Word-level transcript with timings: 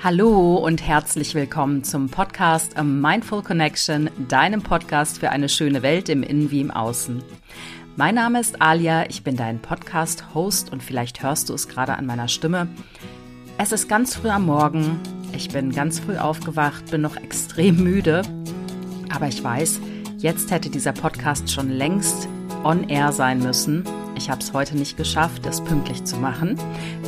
Hallo 0.00 0.54
und 0.54 0.80
herzlich 0.80 1.34
willkommen 1.34 1.82
zum 1.82 2.08
Podcast 2.08 2.78
A 2.78 2.84
Mindful 2.84 3.42
Connection, 3.42 4.08
deinem 4.28 4.62
Podcast 4.62 5.18
für 5.18 5.30
eine 5.30 5.48
schöne 5.48 5.82
Welt 5.82 6.08
im 6.08 6.22
Innen 6.22 6.52
wie 6.52 6.60
im 6.60 6.70
Außen. 6.70 7.20
Mein 7.96 8.14
Name 8.14 8.38
ist 8.38 8.62
Alia, 8.62 9.10
ich 9.10 9.24
bin 9.24 9.34
dein 9.34 9.60
Podcast-Host 9.60 10.70
und 10.70 10.84
vielleicht 10.84 11.24
hörst 11.24 11.48
du 11.48 11.54
es 11.54 11.66
gerade 11.66 11.96
an 11.96 12.06
meiner 12.06 12.28
Stimme. 12.28 12.68
Es 13.58 13.72
ist 13.72 13.88
ganz 13.88 14.14
früh 14.14 14.28
am 14.28 14.46
Morgen, 14.46 15.00
ich 15.32 15.48
bin 15.48 15.72
ganz 15.72 15.98
früh 15.98 16.16
aufgewacht, 16.16 16.92
bin 16.92 17.00
noch 17.00 17.16
extrem 17.16 17.76
müde, 17.82 18.22
aber 19.12 19.26
ich 19.26 19.42
weiß, 19.42 19.80
jetzt 20.18 20.52
hätte 20.52 20.70
dieser 20.70 20.92
Podcast 20.92 21.50
schon 21.50 21.70
längst 21.70 22.28
on 22.62 22.88
air 22.88 23.10
sein 23.10 23.40
müssen. 23.40 23.82
Ich 24.18 24.28
habe 24.28 24.40
es 24.40 24.52
heute 24.52 24.76
nicht 24.76 24.96
geschafft, 24.96 25.46
es 25.46 25.62
pünktlich 25.62 26.02
zu 26.02 26.16
machen. 26.16 26.58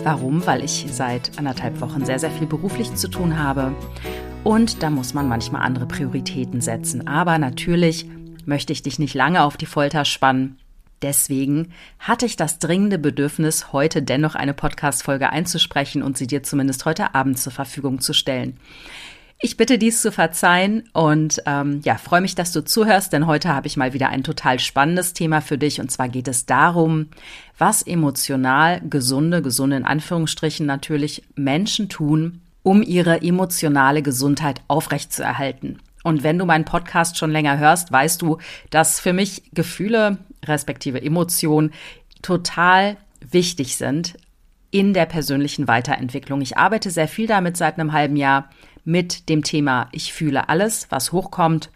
Warum? 0.05 0.47
Weil 0.47 0.63
ich 0.65 0.87
seit 0.93 1.37
anderthalb 1.39 1.81
Wochen 1.81 2.05
sehr, 2.05 2.21
sehr 2.21 2.31
viel 2.31 2.47
beruflich 2.47 2.95
zu 2.95 3.09
tun 3.09 3.37
habe. 3.37 3.75
Und 4.45 4.85
da 4.85 4.91
muss 4.91 5.13
man 5.13 5.27
manchmal 5.27 5.63
andere 5.63 5.87
Prioritäten 5.87 6.61
setzen. 6.61 7.09
Aber 7.09 7.37
natürlich 7.39 8.07
möchte 8.47 8.73
ich 8.73 8.83
dich 8.83 9.01
nicht 9.01 9.15
lange 9.15 9.43
auf 9.43 9.57
die 9.57 9.67
Folter 9.67 10.05
spannen. 10.05 10.57
Deswegen 11.03 11.73
hatte 11.99 12.27
ich 12.27 12.37
das 12.37 12.61
dringende 12.61 12.99
Bedürfnis, 12.99 13.73
heute 13.73 14.03
dennoch 14.03 14.37
eine 14.37 14.55
Podcast-Folge 14.55 15.31
einzusprechen 15.31 16.05
und 16.05 16.17
sie 16.17 16.29
dir 16.29 16.45
zumindest 16.45 16.85
heute 16.85 17.17
Abend 17.17 17.41
zur 17.41 17.53
Verfügung 17.53 18.01
zu 18.01 18.13
stellen. 18.13 18.57
Ich 19.43 19.57
bitte 19.57 19.79
dies 19.79 20.03
zu 20.03 20.13
verzeihen 20.13 20.85
und 20.93 21.43
ähm, 21.47 21.81
ja, 21.83 21.97
freue 21.97 22.21
mich, 22.21 22.35
dass 22.35 22.53
du 22.53 22.63
zuhörst, 22.63 23.15
denn 23.15 23.27
heute 23.27 23.49
habe 23.49 23.69
ich 23.69 23.79
mal 23.79 23.95
wieder 23.95 24.11
ein 24.11 24.23
total 24.23 24.59
spannendes 24.59 25.15
Thema 25.15 25.41
für 25.41 25.57
dich. 25.57 25.81
Und 25.81 25.91
zwar 25.91 26.11
geht 26.11 26.29
es 26.29 26.45
darum, 26.45 27.09
was 27.57 27.81
emotional 27.81 28.83
gesunde, 28.83 29.41
gesunde 29.41 29.77
in 29.77 29.87
Anführungsstrichen 29.87 30.67
natürlich 30.67 31.23
Menschen 31.37 31.89
tun, 31.89 32.43
um 32.63 32.83
ihre 32.83 33.23
emotionale 33.23 34.03
Gesundheit 34.03 34.61
aufrechtzuerhalten. 34.69 35.79
Und 36.05 36.23
wenn 36.23 36.39
du 36.39 36.45
meinen 36.45 36.67
Podcast 36.67 37.17
schon 37.17 37.31
länger 37.31 37.57
hörst, 37.57 37.91
weißt 37.91 38.21
du, 38.21 38.37
dass 38.69 39.01
für 39.01 39.15
mich 39.15 39.45
Gefühle 39.55 40.19
respektive 40.45 41.01
Emotionen 41.01 41.73
total 42.21 42.99
wichtig 43.23 43.77
sind 43.77 44.19
in 44.71 44.93
der 44.93 45.07
persönlichen 45.07 45.67
Weiterentwicklung. 45.67 46.43
Ich 46.43 46.59
arbeite 46.59 46.91
sehr 46.91 47.09
viel 47.09 47.27
damit 47.27 47.57
seit 47.57 47.79
einem 47.79 47.93
halben 47.93 48.17
Jahr 48.17 48.51
mit 48.91 49.29
dem 49.29 49.43
Thema 49.43 49.89
Ich 49.93 50.13
fühle 50.13 50.49
alles, 50.49 50.87
was 50.91 51.13
hochkommt. 51.13 51.71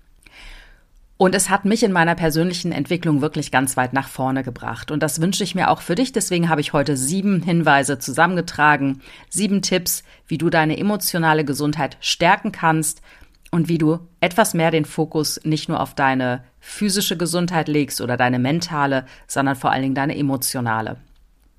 Und 1.16 1.34
es 1.34 1.48
hat 1.48 1.64
mich 1.64 1.84
in 1.84 1.92
meiner 1.92 2.16
persönlichen 2.16 2.72
Entwicklung 2.72 3.20
wirklich 3.20 3.52
ganz 3.52 3.76
weit 3.76 3.92
nach 3.92 4.08
vorne 4.08 4.42
gebracht. 4.42 4.90
Und 4.90 5.00
das 5.02 5.20
wünsche 5.20 5.44
ich 5.44 5.54
mir 5.54 5.70
auch 5.70 5.80
für 5.80 5.94
dich. 5.94 6.10
Deswegen 6.12 6.48
habe 6.48 6.60
ich 6.60 6.72
heute 6.72 6.96
sieben 6.96 7.40
Hinweise 7.40 8.00
zusammengetragen, 8.00 9.00
sieben 9.30 9.62
Tipps, 9.62 10.02
wie 10.26 10.38
du 10.38 10.50
deine 10.50 10.76
emotionale 10.76 11.44
Gesundheit 11.44 11.96
stärken 12.00 12.50
kannst 12.50 13.00
und 13.52 13.68
wie 13.68 13.78
du 13.78 14.00
etwas 14.20 14.54
mehr 14.54 14.72
den 14.72 14.84
Fokus 14.84 15.40
nicht 15.44 15.68
nur 15.68 15.80
auf 15.80 15.94
deine 15.94 16.42
physische 16.58 17.16
Gesundheit 17.16 17.68
legst 17.68 18.00
oder 18.00 18.16
deine 18.16 18.40
mentale, 18.40 19.06
sondern 19.28 19.54
vor 19.54 19.70
allen 19.70 19.82
Dingen 19.82 19.94
deine 19.94 20.18
emotionale. 20.18 20.96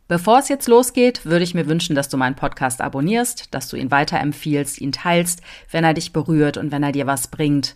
Bevor 0.08 0.38
es 0.38 0.50
jetzt 0.50 0.68
losgeht, 0.68 1.26
würde 1.26 1.44
ich 1.44 1.56
mir 1.56 1.68
wünschen, 1.68 1.96
dass 1.96 2.10
du 2.10 2.18
meinen 2.18 2.36
Podcast 2.36 2.80
abonnierst, 2.80 3.54
dass 3.54 3.68
du 3.70 3.76
ihn 3.76 3.90
weiterempfiehlst, 3.90 4.80
ihn 4.80 4.92
teilst, 4.92 5.42
wenn 5.72 5.84
er 5.84 5.96
dich 5.96 6.14
berührt 6.14 6.58
und 6.58 6.72
wenn 6.72 6.84
er 6.84 6.92
dir 6.92 7.08
was 7.08 7.28
bringt. 7.28 7.76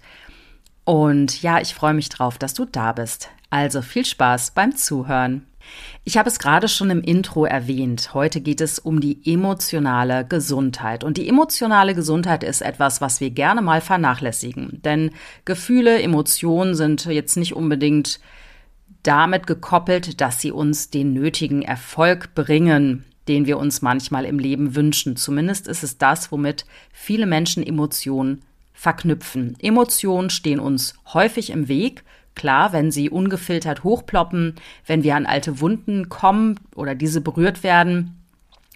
Und 0.83 1.41
ja, 1.41 1.59
ich 1.59 1.73
freue 1.73 1.95
mich 1.95 2.09
drauf, 2.09 2.37
dass 2.37 2.53
du 2.53 2.65
da 2.65 2.91
bist. 2.93 3.29
Also 3.49 3.81
viel 3.81 4.05
Spaß 4.05 4.51
beim 4.51 4.75
Zuhören. 4.75 5.47
Ich 6.03 6.17
habe 6.17 6.29
es 6.29 6.39
gerade 6.39 6.67
schon 6.67 6.89
im 6.89 7.01
Intro 7.01 7.45
erwähnt. 7.45 8.13
Heute 8.13 8.41
geht 8.41 8.61
es 8.61 8.79
um 8.79 9.01
die 9.01 9.21
emotionale 9.25 10.25
Gesundheit. 10.25 11.03
Und 11.03 11.17
die 11.17 11.27
emotionale 11.27 11.95
Gesundheit 11.95 12.43
ist 12.43 12.61
etwas, 12.61 13.01
was 13.01 13.21
wir 13.21 13.31
gerne 13.31 13.61
mal 13.61 13.81
vernachlässigen. 13.81 14.81
Denn 14.83 15.11
Gefühle, 15.45 16.01
Emotionen 16.01 16.75
sind 16.75 17.05
jetzt 17.05 17.37
nicht 17.37 17.55
unbedingt 17.55 18.19
damit 19.09 19.47
gekoppelt, 19.47 20.21
dass 20.21 20.39
sie 20.39 20.51
uns 20.51 20.91
den 20.91 21.13
nötigen 21.13 21.63
Erfolg 21.63 22.35
bringen, 22.35 23.05
den 23.27 23.47
wir 23.47 23.57
uns 23.57 23.81
manchmal 23.81 24.23
im 24.23 24.37
Leben 24.37 24.75
wünschen. 24.75 25.15
Zumindest 25.15 25.67
ist 25.67 25.83
es 25.83 25.97
das, 25.97 26.31
womit 26.31 26.65
viele 26.91 27.25
Menschen 27.25 27.65
Emotionen 27.65 28.43
verknüpfen. 28.71 29.57
Emotionen 29.59 30.29
stehen 30.29 30.59
uns 30.59 30.93
häufig 31.11 31.49
im 31.49 31.67
Weg. 31.67 32.03
Klar, 32.35 32.71
wenn 32.71 32.91
sie 32.91 33.09
ungefiltert 33.09 33.83
hochploppen, 33.83 34.53
wenn 34.85 35.01
wir 35.01 35.15
an 35.15 35.25
alte 35.25 35.59
Wunden 35.59 36.09
kommen 36.09 36.59
oder 36.75 36.93
diese 36.93 37.19
berührt 37.19 37.63
werden 37.63 38.15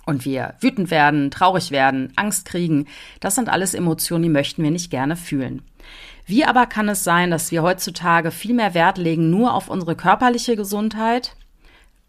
und 0.08 0.26
wir 0.26 0.56
wütend 0.62 0.90
werden, 0.90 1.30
traurig 1.30 1.70
werden, 1.70 2.12
Angst 2.16 2.46
kriegen, 2.46 2.88
das 3.20 3.36
sind 3.36 3.50
alles 3.50 3.76
Emotionen, 3.76 4.24
die 4.24 4.30
möchten 4.30 4.64
wir 4.64 4.72
nicht 4.72 4.90
gerne 4.90 5.16
fühlen. 5.16 5.62
Wie 6.26 6.46
aber 6.46 6.66
kann 6.66 6.90
es 6.90 7.04
sein, 7.04 7.32
dass 7.32 7.52
wir 7.52 7.64
heutzutage 7.64 8.32
viel 8.32 8.54
mehr 8.54 8.74
Wert 8.74 8.98
legen 8.98 9.30
nur 9.30 9.54
auf 9.54 9.68
unsere 9.68 9.96
körperliche 9.96 10.56
Gesundheit 10.56 11.36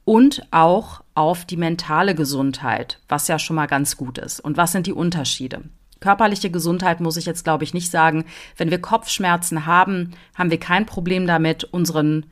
und 0.05 0.47
auch 0.51 1.03
auf 1.15 1.45
die 1.45 1.57
mentale 1.57 2.15
Gesundheit, 2.15 3.01
was 3.09 3.29
ja 3.29 3.39
schon 3.39 3.57
mal 3.57 3.67
ganz 3.67 3.97
gut 3.97 4.19
ist? 4.19 4.41
Und 4.41 4.57
was 4.57 4.73
sind 4.73 4.87
die 4.87 4.93
Unterschiede? 4.93 5.63
Körperliche 6.01 6.51
Gesundheit 6.51 7.01
muss 7.01 7.17
ich 7.17 7.25
jetzt, 7.25 7.45
glaube 7.45 7.65
ich, 7.65 7.75
nicht 7.75 7.91
sagen. 7.91 8.25
Wenn 8.57 8.71
wir 8.71 8.81
Kopfschmerzen 8.81 9.67
haben, 9.67 10.11
haben 10.37 10.51
wir 10.51 10.61
kein 10.61 10.87
Problem 10.87 11.27
damit, 11.27 11.65
unseren 11.65 12.27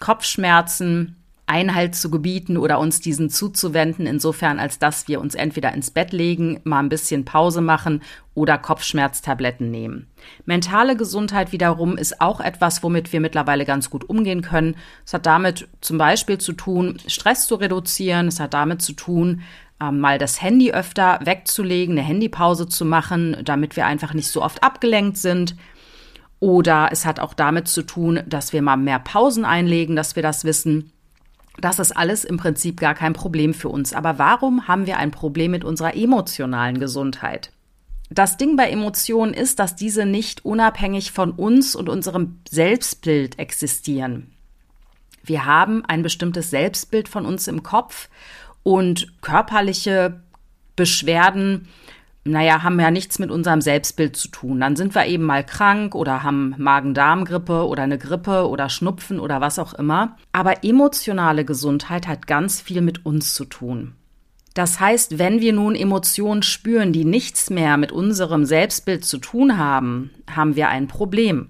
Kopfschmerzen 0.00 1.16
Einhalt 1.46 1.94
zu 1.94 2.10
gebieten 2.10 2.56
oder 2.56 2.80
uns 2.80 3.00
diesen 3.00 3.30
zuzuwenden, 3.30 4.06
insofern 4.06 4.58
als 4.58 4.80
dass 4.80 5.06
wir 5.06 5.20
uns 5.20 5.36
entweder 5.36 5.72
ins 5.72 5.92
Bett 5.92 6.12
legen, 6.12 6.60
mal 6.64 6.80
ein 6.80 6.88
bisschen 6.88 7.24
Pause 7.24 7.60
machen 7.60 8.02
oder 8.34 8.58
Kopfschmerztabletten 8.58 9.70
nehmen. 9.70 10.08
Mentale 10.44 10.96
Gesundheit 10.96 11.52
wiederum 11.52 11.96
ist 11.96 12.20
auch 12.20 12.40
etwas, 12.40 12.82
womit 12.82 13.12
wir 13.12 13.20
mittlerweile 13.20 13.64
ganz 13.64 13.90
gut 13.90 14.08
umgehen 14.08 14.42
können. 14.42 14.74
Es 15.04 15.14
hat 15.14 15.24
damit 15.24 15.68
zum 15.80 15.98
Beispiel 15.98 16.38
zu 16.38 16.52
tun, 16.52 16.98
Stress 17.06 17.46
zu 17.46 17.54
reduzieren. 17.54 18.26
Es 18.26 18.40
hat 18.40 18.52
damit 18.52 18.82
zu 18.82 18.92
tun, 18.92 19.42
ähm, 19.80 20.00
mal 20.00 20.18
das 20.18 20.42
Handy 20.42 20.72
öfter 20.72 21.20
wegzulegen, 21.22 21.96
eine 21.96 22.06
Handypause 22.06 22.68
zu 22.68 22.84
machen, 22.84 23.36
damit 23.44 23.76
wir 23.76 23.86
einfach 23.86 24.14
nicht 24.14 24.30
so 24.30 24.42
oft 24.42 24.62
abgelenkt 24.62 25.16
sind. 25.16 25.54
Oder 26.40 26.88
es 26.92 27.06
hat 27.06 27.20
auch 27.20 27.34
damit 27.34 27.68
zu 27.68 27.82
tun, 27.82 28.20
dass 28.26 28.52
wir 28.52 28.62
mal 28.62 28.76
mehr 28.76 28.98
Pausen 28.98 29.44
einlegen, 29.44 29.96
dass 29.96 30.16
wir 30.16 30.22
das 30.22 30.44
wissen. 30.44 30.92
Das 31.60 31.78
ist 31.78 31.96
alles 31.96 32.24
im 32.24 32.36
Prinzip 32.36 32.78
gar 32.80 32.94
kein 32.94 33.12
Problem 33.12 33.54
für 33.54 33.68
uns. 33.68 33.92
Aber 33.92 34.18
warum 34.18 34.68
haben 34.68 34.86
wir 34.86 34.98
ein 34.98 35.10
Problem 35.10 35.50
mit 35.50 35.64
unserer 35.64 35.96
emotionalen 35.96 36.78
Gesundheit? 36.78 37.50
Das 38.10 38.36
Ding 38.36 38.56
bei 38.56 38.70
Emotionen 38.70 39.34
ist, 39.34 39.58
dass 39.58 39.74
diese 39.74 40.06
nicht 40.06 40.44
unabhängig 40.44 41.12
von 41.12 41.32
uns 41.32 41.74
und 41.74 41.88
unserem 41.88 42.38
Selbstbild 42.48 43.38
existieren. 43.38 44.30
Wir 45.24 45.44
haben 45.44 45.84
ein 45.86 46.02
bestimmtes 46.02 46.50
Selbstbild 46.50 47.08
von 47.08 47.26
uns 47.26 47.48
im 47.48 47.64
Kopf 47.64 48.08
und 48.62 49.20
körperliche 49.22 50.20
Beschwerden 50.76 51.68
naja, 52.26 52.62
haben 52.62 52.78
ja 52.80 52.90
nichts 52.90 53.18
mit 53.18 53.30
unserem 53.30 53.60
Selbstbild 53.60 54.16
zu 54.16 54.28
tun. 54.28 54.60
Dann 54.60 54.76
sind 54.76 54.94
wir 54.94 55.06
eben 55.06 55.24
mal 55.24 55.44
krank 55.44 55.94
oder 55.94 56.22
haben 56.22 56.54
Magen-Darm-Grippe 56.58 57.66
oder 57.66 57.84
eine 57.84 57.98
Grippe 57.98 58.48
oder 58.48 58.68
Schnupfen 58.68 59.20
oder 59.20 59.40
was 59.40 59.58
auch 59.58 59.74
immer. 59.74 60.16
Aber 60.32 60.64
emotionale 60.64 61.44
Gesundheit 61.44 62.06
hat 62.06 62.26
ganz 62.26 62.60
viel 62.60 62.80
mit 62.80 63.06
uns 63.06 63.34
zu 63.34 63.44
tun. 63.44 63.94
Das 64.54 64.80
heißt, 64.80 65.18
wenn 65.18 65.40
wir 65.40 65.52
nun 65.52 65.74
Emotionen 65.74 66.42
spüren, 66.42 66.92
die 66.92 67.04
nichts 67.04 67.50
mehr 67.50 67.76
mit 67.76 67.92
unserem 67.92 68.46
Selbstbild 68.46 69.04
zu 69.04 69.18
tun 69.18 69.58
haben, 69.58 70.10
haben 70.30 70.56
wir 70.56 70.68
ein 70.68 70.88
Problem. 70.88 71.48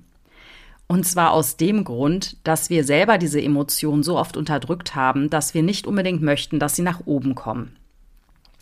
Und 0.88 1.06
zwar 1.06 1.32
aus 1.32 1.56
dem 1.56 1.84
Grund, 1.84 2.36
dass 2.44 2.70
wir 2.70 2.84
selber 2.84 3.18
diese 3.18 3.40
Emotionen 3.40 4.02
so 4.02 4.16
oft 4.18 4.36
unterdrückt 4.36 4.94
haben, 4.94 5.30
dass 5.30 5.54
wir 5.54 5.62
nicht 5.62 5.86
unbedingt 5.86 6.22
möchten, 6.22 6.58
dass 6.58 6.76
sie 6.76 6.82
nach 6.82 7.06
oben 7.06 7.34
kommen. 7.34 7.76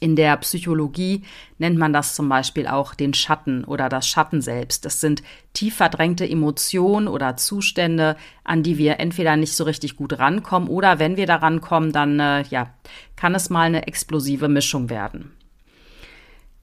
In 0.00 0.16
der 0.16 0.36
Psychologie 0.38 1.22
nennt 1.58 1.78
man 1.78 1.92
das 1.92 2.14
zum 2.14 2.28
Beispiel 2.28 2.66
auch 2.66 2.94
den 2.94 3.14
Schatten 3.14 3.64
oder 3.64 3.88
das 3.88 4.06
Schatten 4.06 4.42
selbst. 4.42 4.84
Das 4.84 5.00
sind 5.00 5.22
tief 5.52 5.76
verdrängte 5.76 6.28
Emotionen 6.28 7.08
oder 7.08 7.36
Zustände, 7.36 8.16
an 8.42 8.62
die 8.62 8.76
wir 8.76 9.00
entweder 9.00 9.36
nicht 9.36 9.54
so 9.54 9.64
richtig 9.64 9.96
gut 9.96 10.18
rankommen 10.18 10.68
oder 10.68 10.98
wenn 10.98 11.16
wir 11.16 11.26
da 11.26 11.36
rankommen, 11.36 11.92
dann 11.92 12.20
äh, 12.20 12.42
ja, 12.42 12.74
kann 13.16 13.34
es 13.34 13.50
mal 13.50 13.62
eine 13.62 13.86
explosive 13.86 14.48
Mischung 14.48 14.90
werden. 14.90 15.32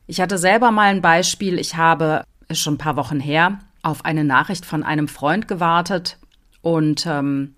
Ich 0.07 0.19
hatte 0.19 0.37
selber 0.37 0.71
mal 0.71 0.89
ein 0.89 1.01
Beispiel. 1.01 1.57
Ich 1.57 1.77
habe, 1.77 2.23
ist 2.49 2.59
schon 2.59 2.73
ein 2.75 2.79
paar 2.79 2.97
Wochen 2.97 3.19
her, 3.19 3.59
auf 3.81 4.03
eine 4.03 4.25
Nachricht 4.25 4.65
von 4.65 4.83
einem 4.83 5.07
Freund 5.07 5.47
gewartet 5.47 6.17
und 6.61 7.05
ähm, 7.05 7.55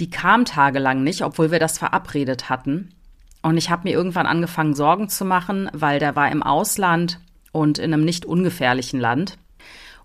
die 0.00 0.10
kam 0.10 0.44
tagelang 0.44 1.02
nicht, 1.02 1.22
obwohl 1.22 1.50
wir 1.50 1.58
das 1.58 1.78
verabredet 1.78 2.50
hatten. 2.50 2.94
Und 3.42 3.56
ich 3.56 3.70
habe 3.70 3.88
mir 3.88 3.94
irgendwann 3.94 4.26
angefangen, 4.26 4.74
Sorgen 4.74 5.08
zu 5.08 5.24
machen, 5.24 5.70
weil 5.72 6.00
der 6.00 6.16
war 6.16 6.30
im 6.30 6.42
Ausland 6.42 7.20
und 7.52 7.78
in 7.78 7.92
einem 7.92 8.04
nicht 8.04 8.26
ungefährlichen 8.26 9.00
Land. 9.00 9.38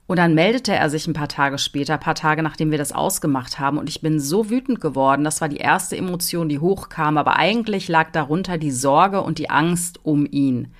Und 0.05 0.17
dann 0.17 0.35
meldete 0.35 0.73
er 0.73 0.89
sich 0.89 1.07
ein 1.07 1.13
paar 1.13 1.29
Tage 1.29 1.57
später, 1.57 1.93
ein 1.93 1.99
paar 1.99 2.15
Tage 2.15 2.43
nachdem 2.43 2.71
wir 2.71 2.77
das 2.77 2.91
ausgemacht 2.91 3.59
haben. 3.59 3.77
Und 3.77 3.89
ich 3.89 4.01
bin 4.01 4.19
so 4.19 4.49
wütend 4.49 4.81
geworden. 4.81 5.23
Das 5.23 5.39
war 5.39 5.49
die 5.49 5.57
erste 5.57 5.95
Emotion, 5.95 6.49
die 6.49 6.59
hochkam. 6.59 7.17
Aber 7.17 7.37
eigentlich 7.37 7.87
lag 7.87 8.11
darunter 8.11 8.57
die 8.57 8.71
Sorge 8.71 9.21
und 9.21 9.37
die 9.37 9.49
Angst 9.49 9.99
um 10.03 10.27
ihn. 10.29 10.73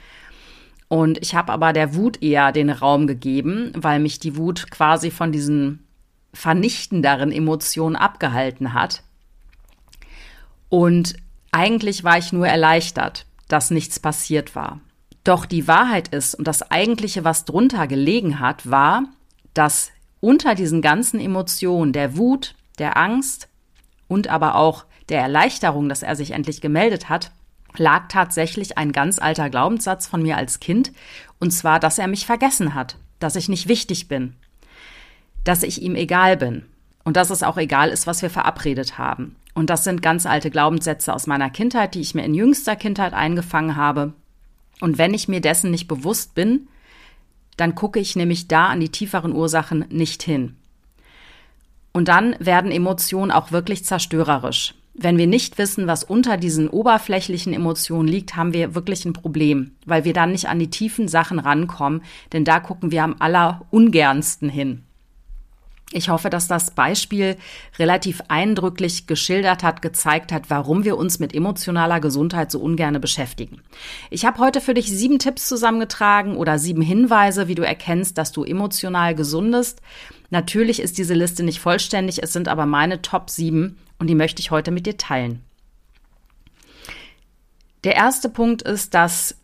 Und 0.89 1.17
ich 1.21 1.33
habe 1.35 1.51
aber 1.51 1.73
der 1.73 1.95
Wut 1.95 2.21
eher 2.21 2.51
den 2.51 2.69
Raum 2.69 3.07
gegeben, 3.07 3.71
weil 3.75 3.99
mich 3.99 4.19
die 4.19 4.35
Wut 4.35 4.69
quasi 4.69 5.09
von 5.09 5.31
diesen 5.31 5.87
vernichtenderen 6.33 7.31
Emotionen 7.31 7.95
abgehalten 7.95 8.73
hat. 8.73 9.03
Und 10.69 11.15
eigentlich 11.53 12.03
war 12.03 12.17
ich 12.17 12.33
nur 12.33 12.47
erleichtert, 12.47 13.25
dass 13.47 13.71
nichts 13.71 13.99
passiert 13.99 14.55
war. 14.55 14.81
Doch 15.23 15.45
die 15.45 15.67
Wahrheit 15.67 16.09
ist, 16.09 16.35
und 16.35 16.47
das 16.47 16.71
eigentliche, 16.71 17.23
was 17.23 17.45
drunter 17.45 17.87
gelegen 17.87 18.39
hat, 18.39 18.69
war, 18.69 19.03
dass 19.53 19.91
unter 20.19 20.55
diesen 20.55 20.81
ganzen 20.81 21.19
Emotionen 21.19 21.93
der 21.93 22.17
Wut, 22.17 22.55
der 22.79 22.97
Angst 22.97 23.47
und 24.07 24.27
aber 24.27 24.55
auch 24.55 24.85
der 25.09 25.21
Erleichterung, 25.21 25.89
dass 25.89 26.03
er 26.03 26.15
sich 26.15 26.31
endlich 26.31 26.59
gemeldet 26.59 27.09
hat, 27.09 27.31
lag 27.77 28.07
tatsächlich 28.07 28.77
ein 28.77 28.91
ganz 28.91 29.19
alter 29.19 29.49
Glaubenssatz 29.49 30.07
von 30.07 30.21
mir 30.21 30.37
als 30.37 30.59
Kind, 30.59 30.91
und 31.39 31.51
zwar, 31.51 31.79
dass 31.79 31.99
er 31.99 32.07
mich 32.07 32.25
vergessen 32.25 32.73
hat, 32.73 32.97
dass 33.19 33.35
ich 33.35 33.49
nicht 33.49 33.67
wichtig 33.67 34.07
bin, 34.07 34.35
dass 35.43 35.63
ich 35.63 35.81
ihm 35.81 35.95
egal 35.95 36.37
bin 36.37 36.65
und 37.03 37.17
dass 37.17 37.29
es 37.29 37.43
auch 37.43 37.57
egal 37.57 37.89
ist, 37.89 38.07
was 38.07 38.21
wir 38.21 38.29
verabredet 38.29 38.97
haben. 38.97 39.35
Und 39.53 39.69
das 39.69 39.83
sind 39.83 40.01
ganz 40.01 40.25
alte 40.25 40.49
Glaubenssätze 40.49 41.13
aus 41.13 41.27
meiner 41.27 41.49
Kindheit, 41.49 41.95
die 41.95 42.01
ich 42.01 42.15
mir 42.15 42.23
in 42.23 42.33
jüngster 42.33 42.75
Kindheit 42.75 43.13
eingefangen 43.13 43.75
habe. 43.75 44.13
Und 44.81 44.97
wenn 44.97 45.13
ich 45.13 45.27
mir 45.27 45.41
dessen 45.41 45.71
nicht 45.71 45.87
bewusst 45.87 46.33
bin, 46.35 46.67
dann 47.57 47.75
gucke 47.75 47.99
ich 47.99 48.15
nämlich 48.15 48.47
da 48.47 48.67
an 48.67 48.79
die 48.79 48.89
tieferen 48.89 49.33
Ursachen 49.33 49.85
nicht 49.89 50.23
hin. 50.23 50.55
Und 51.91 52.07
dann 52.07 52.35
werden 52.39 52.71
Emotionen 52.71 53.31
auch 53.31 53.51
wirklich 53.51 53.85
zerstörerisch. 53.85 54.73
Wenn 54.95 55.17
wir 55.17 55.27
nicht 55.27 55.57
wissen, 55.57 55.87
was 55.87 56.03
unter 56.03 56.37
diesen 56.37 56.69
oberflächlichen 56.69 57.53
Emotionen 57.53 58.07
liegt, 58.07 58.35
haben 58.35 58.53
wir 58.53 58.75
wirklich 58.75 59.05
ein 59.05 59.13
Problem, 59.13 59.71
weil 59.85 60.03
wir 60.03 60.13
dann 60.13 60.31
nicht 60.31 60.47
an 60.49 60.59
die 60.59 60.69
tiefen 60.69 61.07
Sachen 61.07 61.39
rankommen, 61.39 62.03
denn 62.31 62.45
da 62.45 62.59
gucken 62.59 62.91
wir 62.91 63.03
am 63.03 63.15
allerungernsten 63.19 64.49
hin. 64.49 64.83
Ich 65.95 66.09
hoffe, 66.09 66.31
dass 66.31 66.47
das 66.47 66.71
Beispiel 66.71 67.37
relativ 67.77 68.21
eindrücklich 68.27 69.05
geschildert 69.05 69.61
hat, 69.61 69.83
gezeigt 69.83 70.31
hat, 70.31 70.49
warum 70.49 70.83
wir 70.83 70.97
uns 70.97 71.19
mit 71.19 71.35
emotionaler 71.35 71.99
Gesundheit 71.99 72.49
so 72.51 72.59
ungerne 72.59 72.99
beschäftigen. 72.99 73.61
Ich 74.09 74.25
habe 74.25 74.39
heute 74.39 74.59
für 74.59 74.73
dich 74.73 74.87
sieben 74.87 75.19
Tipps 75.19 75.47
zusammengetragen 75.47 76.35
oder 76.35 76.57
sieben 76.57 76.81
Hinweise, 76.81 77.47
wie 77.47 77.53
du 77.53 77.63
erkennst, 77.63 78.17
dass 78.17 78.31
du 78.31 78.43
emotional 78.43 79.13
gesundest. 79.13 79.83
Natürlich 80.31 80.81
ist 80.81 80.97
diese 80.97 81.13
Liste 81.13 81.43
nicht 81.43 81.59
vollständig, 81.59 82.23
es 82.23 82.33
sind 82.33 82.47
aber 82.47 82.65
meine 82.65 83.03
Top 83.03 83.29
sieben 83.29 83.77
und 83.99 84.07
die 84.07 84.15
möchte 84.15 84.39
ich 84.39 84.49
heute 84.49 84.71
mit 84.71 84.87
dir 84.87 84.97
teilen. 84.97 85.43
Der 87.83 87.95
erste 87.95 88.29
Punkt 88.29 88.63
ist, 88.63 88.95
dass 88.95 89.35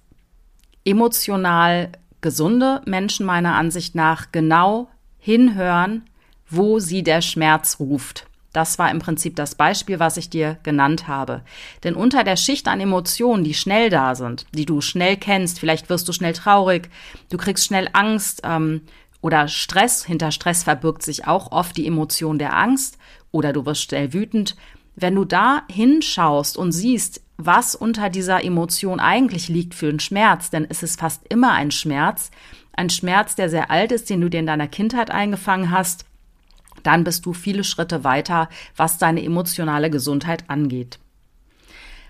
emotional 0.84 1.92
gesunde 2.22 2.82
Menschen 2.86 3.26
meiner 3.26 3.54
Ansicht 3.54 3.94
nach 3.94 4.32
genau 4.32 4.90
hinhören, 5.20 6.09
wo 6.50 6.80
sie 6.80 7.04
der 7.04 7.22
Schmerz 7.22 7.80
ruft. 7.80 8.26
Das 8.54 8.80
war 8.80 8.90
im 8.90 9.00
Prinzip 9.00 9.36
das 9.36 9.54
Beispiel, 9.54 10.00
was 10.00 10.18
ich 10.18 10.30
dir 10.30 10.58
genannt 10.64 11.08
habe. 11.08 11.42
Denn 11.84 11.94
unter 11.94 12.24
der 12.24 12.36
Schicht 12.36 12.68
an 12.68 12.80
Emotionen, 12.80 13.44
die 13.44 13.54
schnell 13.54 13.90
da 13.90 14.16
sind, 14.16 14.48
die 14.54 14.66
du 14.66 14.82
schnell 14.82 15.18
kennst, 15.18 15.60
vielleicht 15.60 15.90
wirst 15.90 16.08
du 16.08 16.14
schnell 16.14 16.34
traurig, 16.34 16.90
du 17.30 17.38
kriegst 17.38 17.66
schnell 17.66 17.90
Angst 17.94 18.42
ähm, 18.44 18.82
oder 19.22 19.48
Stress, 19.48 20.04
hinter 20.04 20.32
Stress 20.32 20.64
verbirgt 20.64 21.04
sich 21.04 21.28
auch 21.28 21.52
oft 21.52 21.78
die 21.78 21.86
Emotion 21.86 22.40
der 22.40 22.58
Angst 22.58 22.98
oder 23.32 23.54
du 23.54 23.66
wirst 23.66 23.84
schnell 23.84 24.14
wütend. 24.14 24.56
Wenn 24.96 25.16
du 25.16 25.26
da 25.26 25.64
hinschaust 25.70 26.58
und 26.58 26.72
siehst, 26.72 27.22
was 27.38 27.76
unter 27.76 28.10
dieser 28.10 28.44
Emotion 28.44 29.00
eigentlich 29.00 29.48
liegt 29.48 29.76
für 29.76 29.88
einen 29.88 30.00
Schmerz, 30.00 30.50
denn 30.50 30.66
es 30.68 30.84
ist 30.84 31.00
fast 31.00 31.22
immer 31.30 31.54
ein 31.54 31.72
Schmerz, 31.72 32.32
ein 32.74 32.90
Schmerz, 32.90 33.36
der 33.36 33.50
sehr 33.50 33.72
alt 33.72 33.92
ist, 33.92 34.10
den 34.10 34.22
du 34.22 34.30
dir 34.30 34.40
in 34.40 34.46
deiner 34.46 34.68
Kindheit 34.68 35.12
eingefangen 35.12 35.72
hast, 35.72 36.06
dann 36.84 37.04
bist 37.04 37.26
du 37.26 37.34
viele 37.34 37.64
Schritte 37.64 38.04
weiter, 38.04 38.50
was 38.76 38.98
deine 38.98 39.24
emotionale 39.24 39.90
Gesundheit 39.90 40.44
angeht. 40.48 41.00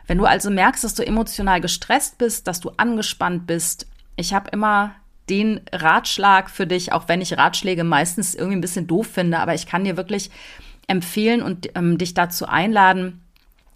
Wenn 0.08 0.18
du 0.18 0.26
also 0.26 0.50
merkst, 0.50 0.84
dass 0.84 0.96
du 0.96 1.06
emotional 1.06 1.62
gestresst 1.62 2.18
bist, 2.18 2.48
dass 2.48 2.60
du 2.60 2.72
angespannt 2.78 3.46
bist, 3.46 3.88
ich 4.16 4.34
habe 4.34 4.50
immer 4.50 4.96
den 5.30 5.62
Ratschlag 5.72 6.50
für 6.50 6.66
dich, 6.66 6.92
auch 6.92 7.08
wenn 7.08 7.22
ich 7.22 7.38
Ratschläge 7.38 7.84
meistens 7.84 8.34
irgendwie 8.34 8.58
ein 8.58 8.62
bisschen 8.62 8.88
doof 8.88 9.08
finde, 9.08 9.40
aber 9.40 9.54
ich 9.54 9.68
kann 9.68 9.84
dir 9.84 9.98
wirklich 9.98 10.32
empfehlen 10.88 11.44
und 11.44 11.70
ähm, 11.76 11.98
dich 12.00 12.16
dazu 12.16 12.48
einladen, 12.48 13.22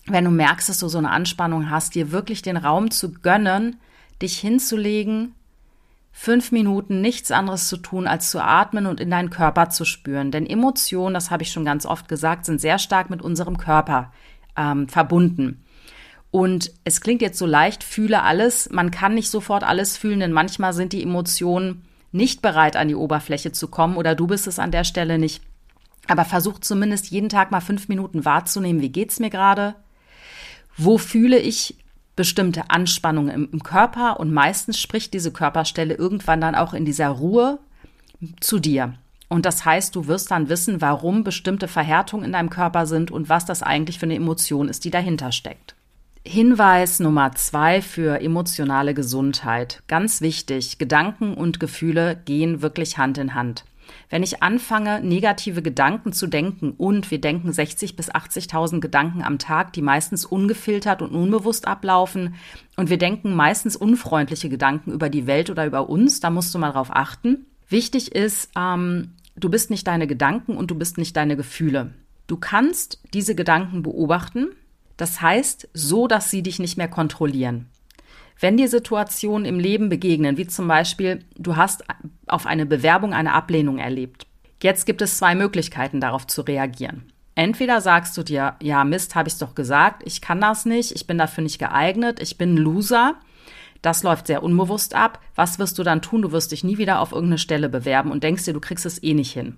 wenn 0.07 0.25
du 0.25 0.31
merkst, 0.31 0.68
dass 0.68 0.80
du 0.80 0.88
so 0.88 0.98
eine 0.98 1.12
Anspannung 1.12 1.69
hast, 1.69 1.95
dir 1.95 2.12
wirklich 2.12 2.42
den 2.42 2.57
Raum 2.57 2.92
zu 2.92 3.12
gönnen, 3.13 3.78
dich 4.22 4.38
hinzulegen, 4.40 5.36
fünf 6.15 6.51
Minuten 6.51 7.01
nichts 7.01 7.31
anderes 7.31 7.68
zu 7.68 7.75
tun, 7.75 8.07
als 8.07 8.30
zu 8.30 8.42
atmen 8.42 8.86
und 8.86 9.01
in 9.01 9.10
deinen 9.10 9.31
Körper 9.31 9.69
zu 9.69 9.83
spüren. 9.83 10.31
Denn 10.31 10.45
Emotionen, 10.45 11.15
das 11.15 11.31
habe 11.31 11.44
ich 11.44 11.51
schon 11.51 11.65
ganz 11.65 11.86
oft 11.86 12.07
gesagt, 12.07 12.45
sind 12.45 12.62
sehr 12.62 12.77
stark 12.77 13.10
mit 13.10 13.21
unserem 13.21 13.57
Körper 13.57 14.13
ähm, 14.56 14.88
verbunden. 14.88 15.65
Und 16.30 16.71
es 16.83 17.01
klingt 17.01 17.21
jetzt 17.21 17.39
so 17.39 17.45
leicht, 17.45 17.83
fühle 17.83 18.21
alles. 18.21 18.69
Man 18.71 18.92
kann 18.92 19.15
nicht 19.15 19.30
sofort 19.30 19.63
alles 19.63 19.98
fühlen, 19.98 20.19
denn 20.19 20.31
manchmal 20.31 20.74
sind 20.74 20.94
die 20.94 21.04
Emotionen 21.04 21.83
nicht 22.12 22.44
bereit, 22.44 22.75
an 22.75 22.88
die 22.88 22.95
Oberfläche 22.95 23.51
zu 23.51 23.68
kommen 23.68 23.98
oder 23.98 24.13
du 24.13 24.27
bist 24.27 24.45
es 24.45 24.59
an 24.59 24.71
der 24.71 24.83
Stelle 24.83 25.18
nicht. 25.18 25.42
Aber 26.07 26.25
versuch 26.25 26.59
zumindest 26.59 27.09
jeden 27.09 27.30
Tag 27.30 27.50
mal 27.50 27.62
fünf 27.62 27.88
Minuten 27.88 28.24
wahrzunehmen, 28.24 28.81
wie 28.81 28.92
geht's 28.92 29.19
mir 29.19 29.30
gerade? 29.30 29.75
Wo 30.77 30.98
fühle 30.98 31.39
ich 31.39 31.75
bestimmte 32.15 32.69
Anspannungen 32.69 33.31
im, 33.31 33.50
im 33.51 33.63
Körper? 33.63 34.19
Und 34.19 34.31
meistens 34.31 34.80
spricht 34.80 35.13
diese 35.13 35.31
Körperstelle 35.31 35.94
irgendwann 35.94 36.42
dann 36.42 36.56
auch 36.56 36.74
in 36.74 36.86
dieser 36.86 37.10
Ruhe 37.10 37.60
zu 38.39 38.60
dir. 38.60 38.95
Und 39.30 39.45
das 39.45 39.65
heißt, 39.65 39.95
du 39.95 40.07
wirst 40.07 40.31
dann 40.31 40.50
wissen, 40.50 40.80
warum 40.80 41.24
bestimmte 41.24 41.68
Verhärtungen 41.68 42.25
in 42.25 42.33
deinem 42.33 42.50
Körper 42.50 42.86
sind 42.86 43.10
und 43.10 43.30
was 43.30 43.45
das 43.45 43.63
eigentlich 43.63 43.98
für 43.98 44.06
eine 44.06 44.15
Emotion 44.15 44.69
ist, 44.69 44.86
die 44.86 44.92
dahinter 44.92 45.31
steckt. 45.31 45.75
Hinweis 46.25 47.00
Nummer 47.00 47.33
zwei 47.33 47.81
für 47.81 48.21
emotionale 48.21 48.94
Gesundheit. 48.94 49.83
Ganz 49.88 50.21
wichtig, 50.21 50.77
Gedanken 50.77 51.33
und 51.33 51.59
Gefühle 51.59 52.16
gehen 52.25 52.62
wirklich 52.62 52.98
Hand 52.98 53.18
in 53.18 53.33
Hand. 53.33 53.66
Wenn 54.10 54.24
ich 54.24 54.44
anfange, 54.44 55.01
negative 55.01 55.62
Gedanken 55.62 56.13
zu 56.13 56.28
denken 56.28 56.72
und 56.72 57.12
wir 57.12 57.19
denken 57.19 57.51
60 57.51 57.95
bis 57.95 58.12
80.000 58.12 58.80
Gedanken 58.80 59.24
am 59.24 59.40
Tag, 59.40 59.74
die 59.74 59.81
meistens 59.81 60.25
ungefiltert 60.25 61.01
und 61.01 61.12
unbewusst 61.12 61.68
ablaufen 61.68 62.36
und 62.75 62.90
wir 62.90 62.98
denken 62.98 63.34
meistens 63.36 63.75
unfreundliche 63.75 64.50
Gedanken 64.50 64.92
über 64.92 65.10
die 65.10 65.28
Welt 65.28 65.50
oder 65.50 65.66
über 65.66 65.90
uns, 65.90 66.19
da 66.19 66.30
musst 66.30 66.54
du 66.54 66.60
mal 66.60 66.72
drauf 66.72 66.90
achten. 66.92 67.45
Wichtig 67.69 68.13
ist, 68.13 68.50
ähm, 68.57 69.12
du 69.35 69.50
bist 69.50 69.69
nicht 69.69 69.88
deine 69.88 70.07
Gedanken 70.07 70.57
und 70.57 70.71
du 70.71 70.76
bist 70.76 70.97
nicht 70.97 71.16
deine 71.16 71.35
Gefühle. 71.35 71.94
Du 72.28 72.38
kannst 72.38 73.00
diese 73.14 73.35
Gedanken 73.35 73.83
beobachten, 73.83 74.50
das 74.97 75.21
heißt, 75.21 75.69
so, 75.73 76.07
dass 76.07 76.30
sie 76.30 76.44
dich 76.44 76.59
nicht 76.59 76.78
mehr 76.78 76.88
kontrollieren. 76.88 77.68
Wenn 78.40 78.57
dir 78.57 78.68
Situationen 78.68 79.45
im 79.45 79.59
Leben 79.59 79.90
begegnen, 79.90 80.37
wie 80.37 80.47
zum 80.47 80.68
Beispiel, 80.68 81.23
du 81.37 81.56
hast 81.56 81.83
auf 82.28 82.45
eine 82.45 82.66
Bewerbung 82.66 83.13
eine 83.13 83.33
Ablehnung 83.33 83.78
erlebt. 83.78 84.28
Jetzt 84.61 84.85
gibt 84.85 85.02
es 85.02 85.18
zwei 85.18 85.35
Möglichkeiten, 85.35 85.99
darauf 85.99 86.28
zu 86.28 86.42
reagieren. 86.42 87.11
Entweder 87.35 87.81
sagst 87.81 88.16
du 88.18 88.23
dir, 88.23 88.56
ja, 88.61 88.83
Mist, 88.83 89.16
habe 89.16 89.28
ich 89.28 89.37
doch 89.37 89.56
gesagt, 89.56 90.04
ich 90.06 90.21
kann 90.21 90.40
das 90.40 90.66
nicht, 90.66 90.92
ich 90.92 91.07
bin 91.07 91.18
dafür 91.18 91.44
nicht 91.44 91.57
geeignet, 91.57 92.21
ich 92.21 92.37
bin 92.37 92.54
ein 92.54 92.57
Loser. 92.57 93.16
Das 93.81 94.04
läuft 94.04 94.28
sehr 94.28 94.44
unbewusst 94.44 94.95
ab. 94.95 95.19
Was 95.35 95.59
wirst 95.59 95.78
du 95.78 95.83
dann 95.83 96.02
tun? 96.02 96.21
Du 96.21 96.31
wirst 96.31 96.52
dich 96.52 96.63
nie 96.63 96.78
wieder 96.78 96.99
auf 96.99 97.11
irgendeine 97.11 97.40
Stelle 97.40 97.69
bewerben 97.69 98.11
und 98.11 98.23
denkst 98.23 98.45
dir, 98.45 98.54
du 98.54 98.61
kriegst 98.61 98.85
es 98.85 99.02
eh 99.04 99.13
nicht 99.13 99.33
hin. 99.33 99.57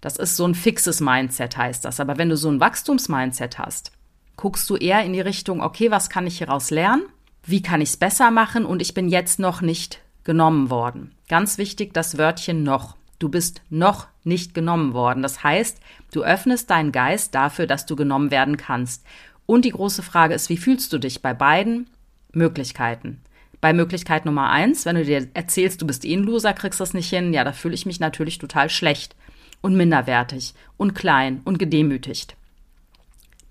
Das 0.00 0.16
ist 0.16 0.36
so 0.36 0.46
ein 0.46 0.54
fixes 0.54 1.00
Mindset, 1.00 1.56
heißt 1.56 1.84
das. 1.84 2.00
Aber 2.00 2.18
wenn 2.18 2.28
du 2.28 2.36
so 2.36 2.50
ein 2.50 2.60
Wachstumsmindset 2.60 3.58
hast, 3.58 3.92
guckst 4.36 4.68
du 4.68 4.76
eher 4.76 5.02
in 5.04 5.12
die 5.12 5.20
Richtung, 5.20 5.62
okay, 5.62 5.90
was 5.90 6.10
kann 6.10 6.26
ich 6.26 6.38
hieraus 6.38 6.70
lernen? 6.70 7.04
Wie 7.48 7.62
kann 7.62 7.80
ich 7.80 7.88
es 7.88 7.96
besser 7.96 8.30
machen? 8.30 8.66
Und 8.66 8.82
ich 8.82 8.92
bin 8.92 9.08
jetzt 9.08 9.38
noch 9.38 9.62
nicht 9.62 10.00
genommen 10.22 10.68
worden. 10.68 11.12
Ganz 11.30 11.56
wichtig, 11.56 11.94
das 11.94 12.18
Wörtchen 12.18 12.62
noch. 12.62 12.94
Du 13.18 13.30
bist 13.30 13.62
noch 13.70 14.06
nicht 14.22 14.52
genommen 14.52 14.92
worden. 14.92 15.22
Das 15.22 15.42
heißt, 15.42 15.80
du 16.12 16.22
öffnest 16.22 16.68
deinen 16.68 16.92
Geist 16.92 17.34
dafür, 17.34 17.66
dass 17.66 17.86
du 17.86 17.96
genommen 17.96 18.30
werden 18.30 18.58
kannst. 18.58 19.02
Und 19.46 19.64
die 19.64 19.70
große 19.70 20.02
Frage 20.02 20.34
ist, 20.34 20.50
wie 20.50 20.58
fühlst 20.58 20.92
du 20.92 20.98
dich 20.98 21.22
bei 21.22 21.32
beiden 21.32 21.88
Möglichkeiten? 22.32 23.22
Bei 23.62 23.72
Möglichkeit 23.72 24.26
Nummer 24.26 24.50
eins, 24.50 24.84
wenn 24.84 24.96
du 24.96 25.04
dir 25.06 25.26
erzählst, 25.32 25.80
du 25.80 25.86
bist 25.86 26.04
eh 26.04 26.14
ein 26.14 26.24
Loser, 26.24 26.52
kriegst 26.52 26.80
das 26.80 26.92
nicht 26.92 27.08
hin, 27.08 27.32
ja, 27.32 27.44
da 27.44 27.52
fühle 27.52 27.74
ich 27.74 27.86
mich 27.86 27.98
natürlich 27.98 28.36
total 28.36 28.68
schlecht 28.68 29.16
und 29.62 29.74
minderwertig 29.74 30.52
und 30.76 30.94
klein 30.94 31.40
und 31.46 31.58
gedemütigt. 31.58 32.36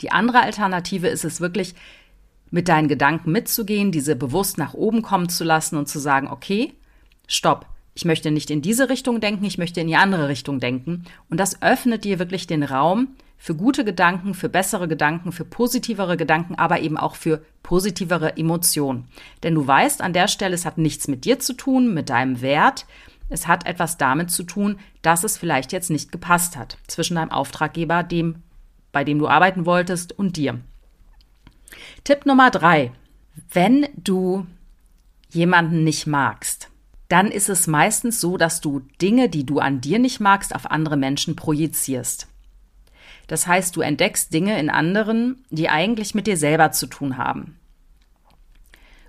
Die 0.02 0.12
andere 0.12 0.42
Alternative 0.42 1.08
ist 1.08 1.26
es 1.26 1.42
wirklich, 1.42 1.74
mit 2.50 2.68
deinen 2.68 2.88
Gedanken 2.88 3.32
mitzugehen, 3.32 3.92
diese 3.92 4.16
bewusst 4.16 4.58
nach 4.58 4.74
oben 4.74 5.02
kommen 5.02 5.30
zu 5.30 5.44
lassen 5.44 5.78
und 5.78 5.88
zu 5.88 6.00
sagen, 6.00 6.28
okay, 6.28 6.74
stopp, 7.28 7.66
ich 7.94 8.06
möchte 8.06 8.30
nicht 8.30 8.52
in 8.52 8.62
diese 8.62 8.90
Richtung 8.90 9.20
denken, 9.20 9.44
ich 9.46 9.58
möchte 9.58 9.82
in 9.82 9.88
die 9.88 9.96
andere 9.96 10.28
Richtung 10.28 10.60
denken. 10.60 11.04
Und 11.30 11.40
das 11.40 11.62
öffnet 11.64 12.04
dir 12.04 12.20
wirklich 12.20 12.46
den 12.46 12.64
Raum 12.64 13.16
für 13.38 13.56
gute 13.56 13.84
Gedanken, 13.84 14.34
für 14.34 14.50
bessere 14.50 14.88
Gedanken, 14.88 15.32
für 15.32 15.46
positivere 15.46 16.16
Gedanken, 16.16 16.56
aber 16.56 16.80
eben 16.82 16.98
auch 16.98 17.16
für 17.16 17.44
positivere 17.64 18.38
Emotionen. 18.38 19.08
Denn 19.44 19.56
du 19.56 19.66
weißt 19.66 20.02
an 20.02 20.14
der 20.14 20.28
Stelle, 20.28 20.56
es 20.56 20.66
hat 20.66 20.78
nichts 20.78 21.08
mit 21.08 21.26
dir 21.26 21.40
zu 21.40 21.54
tun, 21.54 21.94
mit 21.94 22.10
deinem 22.10 22.42
Wert. 22.42 22.86
Es 23.30 23.48
hat 23.48 23.66
etwas 23.66 23.98
damit 23.98 24.32
zu 24.32 24.44
tun, 24.44 24.78
dass 25.02 25.24
es 25.24 25.38
vielleicht 25.38 25.72
jetzt 25.72 25.90
nicht 25.90 26.12
gepasst 26.12 26.56
hat 26.56 26.78
zwischen 26.88 27.16
deinem 27.16 27.32
Auftraggeber, 27.32 28.04
dem, 28.04 28.44
bei 28.92 29.04
dem 29.04 29.20
du 29.20 29.28
arbeiten 29.28 29.66
wolltest, 29.66 30.18
und 30.18 30.38
dir. 30.38 30.60
Tipp 32.04 32.26
Nummer 32.26 32.52
drei. 32.52 32.92
Wenn 33.52 33.88
du 33.96 34.46
jemanden 35.30 35.84
nicht 35.84 36.08
magst, 36.08 36.70
dann 37.10 37.32
ist 37.32 37.50
es 37.50 37.68
meistens 37.68 38.20
so, 38.20 38.38
dass 38.38 38.62
du 38.62 38.82
Dinge, 39.02 39.30
die 39.30 39.46
du 39.46 39.60
an 39.60 39.82
dir 39.82 40.00
nicht 40.00 40.20
magst, 40.20 40.54
auf 40.54 40.70
andere 40.70 40.98
Menschen 40.98 41.36
projizierst. 41.36 42.28
Das 43.28 43.48
heißt, 43.48 43.76
du 43.76 43.82
entdeckst 43.82 44.34
Dinge 44.34 44.60
in 44.60 44.70
anderen, 44.70 45.44
die 45.50 45.70
eigentlich 45.70 46.16
mit 46.16 46.28
dir 46.28 46.38
selber 46.38 46.72
zu 46.72 46.88
tun 46.88 47.18
haben. 47.18 47.60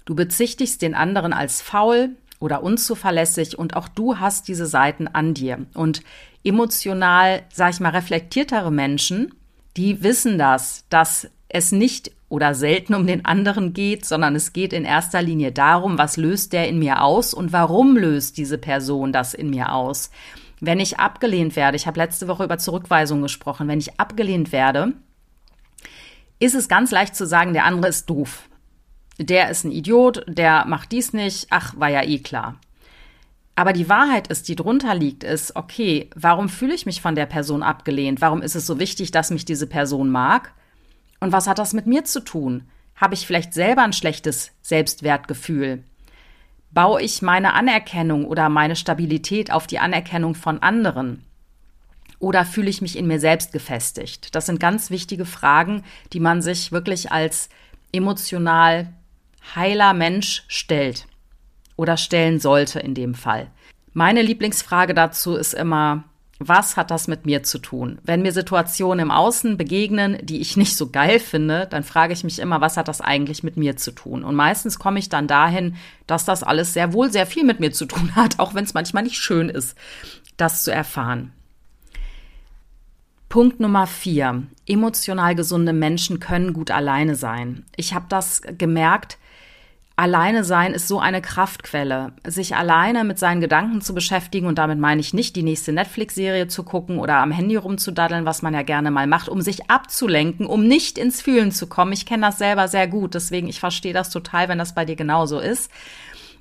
Du 0.05 0.15
bezichtigst 0.15 0.83
den 0.83 0.95
anderen 0.95 1.33
als 1.33 1.61
faul 1.61 2.11
oder 2.41 2.63
unzuverlässig 2.63 3.59
und 3.59 3.77
auch 3.77 3.89
du 3.89 4.19
hast 4.19 4.49
diese 4.49 4.67
Seiten 4.67 5.07
an 5.09 5.35
dir. 5.35 5.67
Und 5.75 6.03
emotional, 6.45 7.43
sag 7.53 7.75
ich 7.75 7.81
mal, 7.81 7.91
reflektiertere 7.91 8.73
Menschen, 8.73 9.35
die 9.77 10.03
wissen 10.03 10.39
das, 10.39 10.85
dass 10.89 11.29
es 11.49 11.73
nicht 11.73 12.13
oder 12.29 12.55
selten 12.55 12.95
um 12.95 13.07
den 13.07 13.25
anderen 13.25 13.73
geht, 13.73 14.05
sondern 14.05 14.37
es 14.37 14.53
geht 14.53 14.73
in 14.73 14.85
erster 14.85 15.23
Linie 15.23 15.53
darum, 15.53 15.97
was 15.97 16.17
löst 16.17 16.53
der 16.53 16.69
in 16.69 16.79
mir 16.79 17.03
aus 17.03 17.33
und 17.33 17.53
warum 17.53 17.97
löst 17.97 18.37
diese 18.37 18.59
Person 18.59 19.13
das 19.13 19.35
in 19.35 19.51
mir 19.51 19.73
aus. 19.73 20.11
Wenn 20.61 20.81
ich 20.81 20.99
abgelehnt 20.99 21.57
werde, 21.57 21.77
ich 21.77 21.87
habe 21.87 22.01
letzte 22.01 22.29
Woche 22.29 22.45
über 22.45 22.59
Zurückweisung 22.59 23.23
gesprochen, 23.23 23.69
wenn 23.69 23.79
ich 23.79 23.99
abgelehnt 23.99 24.53
werde, 24.53 24.93
ist 26.39 26.55
es 26.55 26.69
ganz 26.69 26.91
leicht 26.91 27.17
zu 27.17 27.27
sagen, 27.27 27.53
der 27.53 27.65
andere 27.65 27.89
ist 27.89 28.11
doof. 28.11 28.49
Der 29.19 29.51
ist 29.51 29.65
ein 29.65 29.73
Idiot, 29.73 30.25
der 30.29 30.65
macht 30.67 30.93
dies 30.93 31.13
nicht, 31.13 31.49
ach, 31.51 31.75
war 31.79 31.89
ja 31.89 32.03
eh 32.03 32.19
klar. 32.19 32.57
Aber 33.57 33.73
die 33.73 33.89
Wahrheit 33.89 34.29
ist, 34.29 34.49
die 34.49 34.55
drunter 34.55 34.95
liegt, 34.95 35.25
ist, 35.25 35.57
okay, 35.57 36.11
warum 36.15 36.49
fühle 36.49 36.75
ich 36.75 36.87
mich 36.87 37.01
von 37.01 37.17
der 37.17 37.27
Person 37.27 37.65
abgelehnt? 37.65 38.21
Warum 38.21 38.41
ist 38.41 38.55
es 38.55 38.67
so 38.67 38.79
wichtig, 38.79 39.11
dass 39.11 39.31
mich 39.31 39.45
diese 39.45 39.67
Person 39.67 40.11
mag? 40.11 40.53
Und 41.21 41.33
was 41.33 41.47
hat 41.47 41.59
das 41.59 41.73
mit 41.73 41.87
mir 41.87 42.05
zu 42.05 42.21
tun? 42.21 42.69
Habe 42.97 43.15
ich 43.15 43.27
vielleicht 43.27 43.55
selber 43.55 43.83
ein 43.83 43.93
schlechtes 43.93 44.53
Selbstwertgefühl? 44.63 45.85
Baue 46.71 47.01
ich 47.03 47.23
meine 47.23 47.55
Anerkennung 47.55 48.27
oder 48.27 48.49
meine 48.49 48.77
Stabilität 48.77 49.51
auf 49.51 49.67
die 49.67 49.79
Anerkennung 49.79 50.35
von 50.35 50.63
anderen? 50.63 51.25
Oder 52.19 52.45
fühle 52.45 52.69
ich 52.69 52.83
mich 52.83 52.99
in 52.99 53.07
mir 53.07 53.21
selbst 53.21 53.53
gefestigt? 53.53 54.35
Das 54.35 54.47
sind 54.47 54.59
ganz 54.59 54.91
wichtige 54.91 55.25
Fragen, 55.25 55.85
die 56.13 56.21
man 56.21 56.43
sich 56.43 56.73
wirklich 56.73 57.13
als 57.13 57.49
emotional 57.93 58.93
heiler 59.55 59.95
Mensch 59.95 60.45
stellt 60.49 61.07
oder 61.77 61.97
stellen 61.97 62.41
sollte 62.41 62.81
in 62.81 62.95
dem 62.95 63.15
Fall. 63.15 63.51
Meine 63.93 64.23
Lieblingsfrage 64.23 64.95
dazu 64.95 65.37
ist 65.37 65.55
immer, 65.55 66.05
was 66.39 66.77
hat 66.77 66.91
das 66.91 67.09
mit 67.09 67.27
mir 67.27 67.43
zu 67.43 67.59
tun? 67.59 67.99
Wenn 68.05 68.23
mir 68.23 68.33
Situationen 68.33 69.01
im 69.07 69.11
Außen 69.11 69.57
begegnen, 69.57 70.19
die 70.23 70.41
ich 70.41 70.57
nicht 70.57 70.77
so 70.77 70.91
geil 70.91 71.19
finde, 71.19 71.67
dann 71.69 71.83
frage 71.83 72.13
ich 72.13 72.23
mich 72.23 72.39
immer, 72.39 72.61
was 72.61 72.77
hat 72.77 72.87
das 72.87 73.01
eigentlich 73.01 73.43
mit 73.43 73.57
mir 73.57 73.77
zu 73.77 73.91
tun? 73.91 74.23
Und 74.23 74.37
meistens 74.37 74.79
komme 74.79 75.01
ich 75.01 75.09
dann 75.09 75.27
dahin, 75.27 75.75
dass 76.07 76.25
das 76.25 76.45
alles 76.45 76.73
sehr 76.73 76.93
wohl 76.93 77.11
sehr 77.11 77.27
viel 77.27 77.45
mit 77.45 77.59
mir 77.59 77.73
zu 77.73 77.87
tun 77.87 78.15
hat, 78.15 78.39
auch 78.39 78.55
wenn 78.55 78.65
es 78.65 78.75
manchmal 78.75 79.03
nicht 79.03 79.17
schön 79.17 79.49
ist, 79.49 79.77
das 80.37 80.63
zu 80.63 80.73
erfahren. 80.73 81.33
Punkt 83.29 83.61
Nummer 83.61 83.87
vier. 83.87 84.45
Emotional 84.65 85.35
gesunde 85.35 85.73
Menschen 85.73 86.21
können 86.21 86.53
gut 86.53 86.71
alleine 86.71 87.15
sein. 87.15 87.65
Ich 87.77 87.93
habe 87.93 88.07
das 88.09 88.43
gemerkt, 88.43 89.19
Alleine 89.99 90.45
sein 90.45 90.75
ist 90.75 90.87
so 90.87 91.01
eine 91.01 91.21
Kraftquelle. 91.21 92.13
Sich 92.25 92.55
alleine 92.55 93.03
mit 93.03 93.19
seinen 93.19 93.41
Gedanken 93.41 93.81
zu 93.81 93.95
beschäftigen 93.95 94.47
und 94.47 94.57
damit 94.57 94.79
meine 94.79 95.01
ich 95.01 95.13
nicht 95.13 95.35
die 95.35 95.43
nächste 95.43 95.73
Netflix-Serie 95.73 96.47
zu 96.47 96.63
gucken 96.63 97.01
oder 97.01 97.17
am 97.17 97.33
Handy 97.33 97.57
rumzudaddeln, 97.57 98.25
was 98.25 98.41
man 98.41 98.55
ja 98.55 98.63
gerne 98.63 98.93
mal 98.93 99.09
macht, 99.09 99.29
um 99.29 99.41
sich 99.41 99.69
abzulenken, 99.69 100.47
um 100.47 100.69
nicht 100.69 100.99
ins 100.99 101.21
Fühlen 101.21 101.51
zu 101.51 101.67
kommen. 101.67 101.93
Ich 101.93 102.07
kenne 102.07 102.27
das 102.27 102.39
selber 102.39 102.69
sehr 102.69 102.87
gut, 102.87 103.15
deswegen 103.15 103.49
ich 103.49 103.59
verstehe 103.59 103.93
das 103.93 104.11
total, 104.11 104.49
wenn 104.49 104.59
das 104.59 104.73
bei 104.73 104.85
dir 104.85 104.95
genauso 104.95 105.41
ist. 105.41 105.69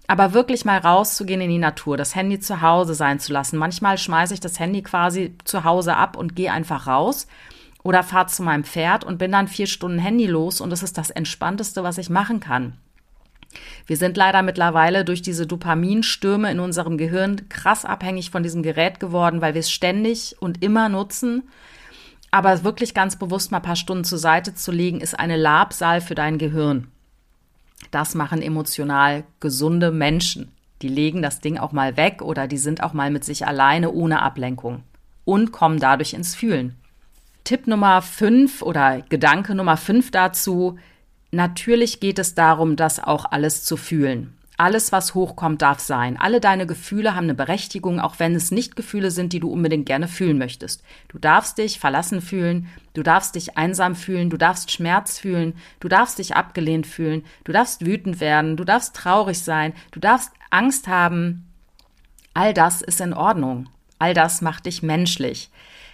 Aber 0.06 0.34
wirklich 0.34 0.64
mal 0.64 0.78
rauszugehen 0.78 1.42
in 1.42 1.50
die 1.50 1.58
Natur, 1.58 1.98
das 1.98 2.14
Handy 2.14 2.40
zu 2.40 2.62
Hause 2.62 2.94
sein 2.94 3.20
zu 3.20 3.34
lassen. 3.34 3.58
Manchmal 3.58 3.98
schmeiße 3.98 4.36
ich 4.36 4.40
das 4.40 4.60
Handy 4.60 4.84
quasi 4.84 5.36
zu 5.46 5.64
Hause 5.64 5.96
ab 5.96 6.16
und 6.16 6.36
gehe 6.36 6.52
einfach 6.52 6.86
raus 6.86 7.26
oder 7.82 8.04
fahre 8.04 8.28
zu 8.28 8.44
meinem 8.44 8.66
Pferd 8.66 9.04
und 9.04 9.18
bin 9.18 9.32
dann 9.32 9.48
vier 9.48 9.66
Stunden 9.66 9.98
Handy 9.98 10.28
los 10.28 10.62
und 10.62 10.70
das 10.70 10.84
ist 10.84 11.00
das 11.00 11.10
Entspannteste, 11.10 11.82
was 11.82 11.98
ich 11.98 12.12
machen 12.12 12.40
kann. 12.40 12.78
Wir 13.86 13.98
sind 13.98 14.18
leider 14.18 14.42
mittlerweile 14.42 15.06
durch 15.06 15.22
diese 15.22 15.48
Dopaminstürme 15.48 16.52
in 16.52 16.60
unserem 16.60 16.98
Gehirn 16.98 17.48
krass 17.50 17.86
abhängig 17.86 18.32
von 18.32 18.44
diesem 18.44 18.64
Gerät 18.64 19.00
geworden, 19.00 19.42
weil 19.42 19.54
wir 19.54 19.60
es 19.60 19.72
ständig 19.72 20.36
und 20.40 20.64
immer 20.64 20.90
nutzen. 20.90 21.44
Aber 22.32 22.64
wirklich 22.64 22.94
ganz 22.94 23.16
bewusst 23.16 23.52
mal 23.52 23.58
ein 23.58 23.64
paar 23.64 23.76
Stunden 23.76 24.04
zur 24.04 24.18
Seite 24.18 24.54
zu 24.54 24.72
legen, 24.72 25.00
ist 25.00 25.18
eine 25.18 25.38
Labsal 25.38 26.02
für 26.02 26.16
dein 26.16 26.38
Gehirn. 26.38 26.88
Das 27.92 28.16
machen 28.16 28.42
emotional 28.42 29.24
gesunde 29.40 29.92
Menschen. 29.92 30.52
Die 30.82 30.90
legen 30.90 31.22
das 31.22 31.40
Ding 31.40 31.58
auch 31.58 31.72
mal 31.72 31.98
weg 31.98 32.22
oder 32.22 32.48
die 32.48 32.58
sind 32.58 32.84
auch 32.84 32.94
mal 32.94 33.10
mit 33.10 33.24
sich 33.24 33.48
alleine 33.48 33.92
ohne 33.92 34.22
Ablenkung 34.22 34.84
und 35.26 35.52
kommen 35.52 35.80
dadurch 35.80 36.14
ins 36.14 36.36
Fühlen. 36.36 36.76
Tipp 37.44 37.66
Nummer 37.66 38.02
5 38.02 38.62
oder 38.62 39.02
Gedanke 39.10 39.56
Nummer 39.56 39.78
5 39.78 40.12
dazu, 40.12 40.78
Natürlich 41.32 42.00
geht 42.00 42.20
es 42.20 42.36
darum, 42.36 42.76
das 42.76 43.04
auch 43.04 43.26
alles 43.32 43.64
zu 43.64 43.78
fühlen. 43.78 44.34
Alles, 44.60 44.92
was 44.92 45.14
hochkommt, 45.14 45.62
darf 45.62 45.80
sein. 45.80 46.18
Alle 46.18 46.40
deine 46.40 46.66
Gefühle 46.66 47.14
haben 47.14 47.26
eine 47.26 47.36
Berechtigung, 47.36 48.00
auch 48.00 48.18
wenn 48.18 48.34
es 48.34 48.50
nicht 48.50 48.76
Gefühle 48.76 49.12
sind, 49.12 49.32
die 49.32 49.40
du 49.40 49.52
unbedingt 49.52 49.86
gerne 49.86 50.08
fühlen 50.08 50.40
möchtest. 50.40 50.84
Du 51.10 51.20
darfst 51.20 51.60
dich 51.60 51.80
verlassen 51.80 52.22
fühlen, 52.22 52.68
du 52.96 53.04
darfst 53.04 53.36
dich 53.36 53.56
einsam 53.56 53.96
fühlen, 53.96 54.32
du 54.32 54.38
darfst 54.38 54.72
Schmerz 54.72 55.20
fühlen, 55.20 55.54
du 55.80 55.88
darfst 55.90 56.18
dich 56.18 56.36
abgelehnt 56.36 56.88
fühlen, 56.88 57.24
du 57.44 57.52
darfst 57.52 57.86
wütend 57.86 58.20
werden, 58.20 58.58
du 58.58 58.64
darfst 58.64 58.96
traurig 58.96 59.38
sein, 59.38 59.74
du 59.92 60.00
darfst 60.00 60.32
Angst 60.50 60.88
haben. 60.88 61.46
All 62.34 62.56
das 62.56 62.82
ist 62.82 63.00
in 63.00 63.14
Ordnung. 63.14 63.70
All 64.00 64.16
das 64.16 64.42
macht 64.42 64.66
dich 64.66 64.82
menschlich. 64.82 65.52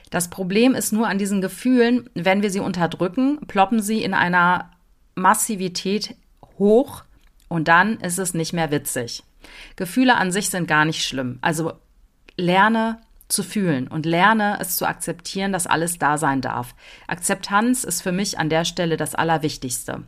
Das 0.10 0.30
Problem 0.30 0.74
ist 0.74 0.94
nur 0.94 1.08
an 1.10 1.18
diesen 1.18 1.42
Gefühlen, 1.42 2.10
wenn 2.14 2.44
wir 2.44 2.50
sie 2.50 2.60
unterdrücken, 2.62 3.40
ploppen 3.48 3.82
sie 3.82 4.04
in 4.04 4.14
einer 4.14 4.70
Massivität 5.16 6.16
hoch 6.58 7.04
und 7.48 7.68
dann 7.68 8.00
ist 8.00 8.20
es 8.20 8.34
nicht 8.34 8.54
mehr 8.54 8.72
witzig. 8.72 9.24
Gefühle 9.76 10.16
an 10.16 10.32
sich 10.32 10.50
sind 10.50 10.68
gar 10.68 10.86
nicht 10.86 11.06
schlimm. 11.06 11.40
Also 11.42 11.74
lerne 12.38 13.00
zu 13.28 13.44
fühlen 13.44 13.88
und 13.88 14.06
lerne 14.06 14.58
es 14.60 14.78
zu 14.78 14.86
akzeptieren, 14.86 15.52
dass 15.52 15.68
alles 15.68 15.98
da 15.98 16.18
sein 16.18 16.42
darf. 16.42 16.76
Akzeptanz 17.08 17.84
ist 17.84 18.02
für 18.02 18.12
mich 18.12 18.40
an 18.40 18.50
der 18.50 18.66
Stelle 18.66 18.98
das 18.98 19.16
Allerwichtigste. 19.16 20.04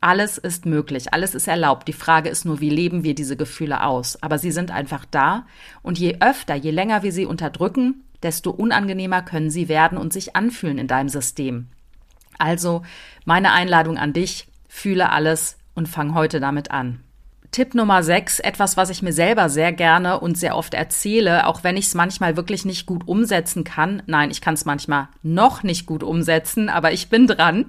Alles 0.00 0.36
ist 0.36 0.66
möglich, 0.66 1.14
alles 1.14 1.34
ist 1.34 1.48
erlaubt. 1.48 1.88
Die 1.88 1.94
Frage 1.94 2.28
ist 2.28 2.44
nur, 2.44 2.60
wie 2.60 2.70
leben 2.70 3.04
wir 3.04 3.14
diese 3.14 3.36
Gefühle 3.36 3.82
aus? 3.82 4.22
Aber 4.22 4.38
sie 4.38 4.50
sind 4.50 4.70
einfach 4.70 5.06
da 5.10 5.46
und 5.82 5.98
je 5.98 6.18
öfter, 6.20 6.54
je 6.54 6.70
länger 6.70 7.02
wir 7.02 7.12
sie 7.12 7.24
unterdrücken, 7.24 8.04
desto 8.22 8.50
unangenehmer 8.50 9.22
können 9.22 9.50
sie 9.50 9.68
werden 9.68 9.96
und 9.96 10.12
sich 10.12 10.36
anfühlen 10.36 10.78
in 10.78 10.88
deinem 10.88 11.08
System. 11.08 11.68
Also 12.38 12.82
meine 13.24 13.52
Einladung 13.52 13.98
an 13.98 14.12
dich, 14.12 14.46
fühle 14.68 15.10
alles 15.10 15.56
und 15.74 15.88
fang 15.88 16.14
heute 16.14 16.40
damit 16.40 16.70
an. 16.70 17.00
Tipp 17.54 17.74
Nummer 17.74 18.02
6, 18.02 18.40
etwas, 18.40 18.76
was 18.76 18.90
ich 18.90 19.00
mir 19.00 19.12
selber 19.12 19.48
sehr 19.48 19.72
gerne 19.72 20.18
und 20.18 20.36
sehr 20.36 20.56
oft 20.56 20.74
erzähle, 20.74 21.46
auch 21.46 21.62
wenn 21.62 21.76
ich 21.76 21.86
es 21.86 21.94
manchmal 21.94 22.36
wirklich 22.36 22.64
nicht 22.64 22.84
gut 22.84 23.06
umsetzen 23.06 23.62
kann. 23.62 24.02
Nein, 24.06 24.32
ich 24.32 24.40
kann 24.40 24.54
es 24.54 24.64
manchmal 24.64 25.06
noch 25.22 25.62
nicht 25.62 25.86
gut 25.86 26.02
umsetzen, 26.02 26.68
aber 26.68 26.90
ich 26.90 27.10
bin 27.10 27.28
dran. 27.28 27.66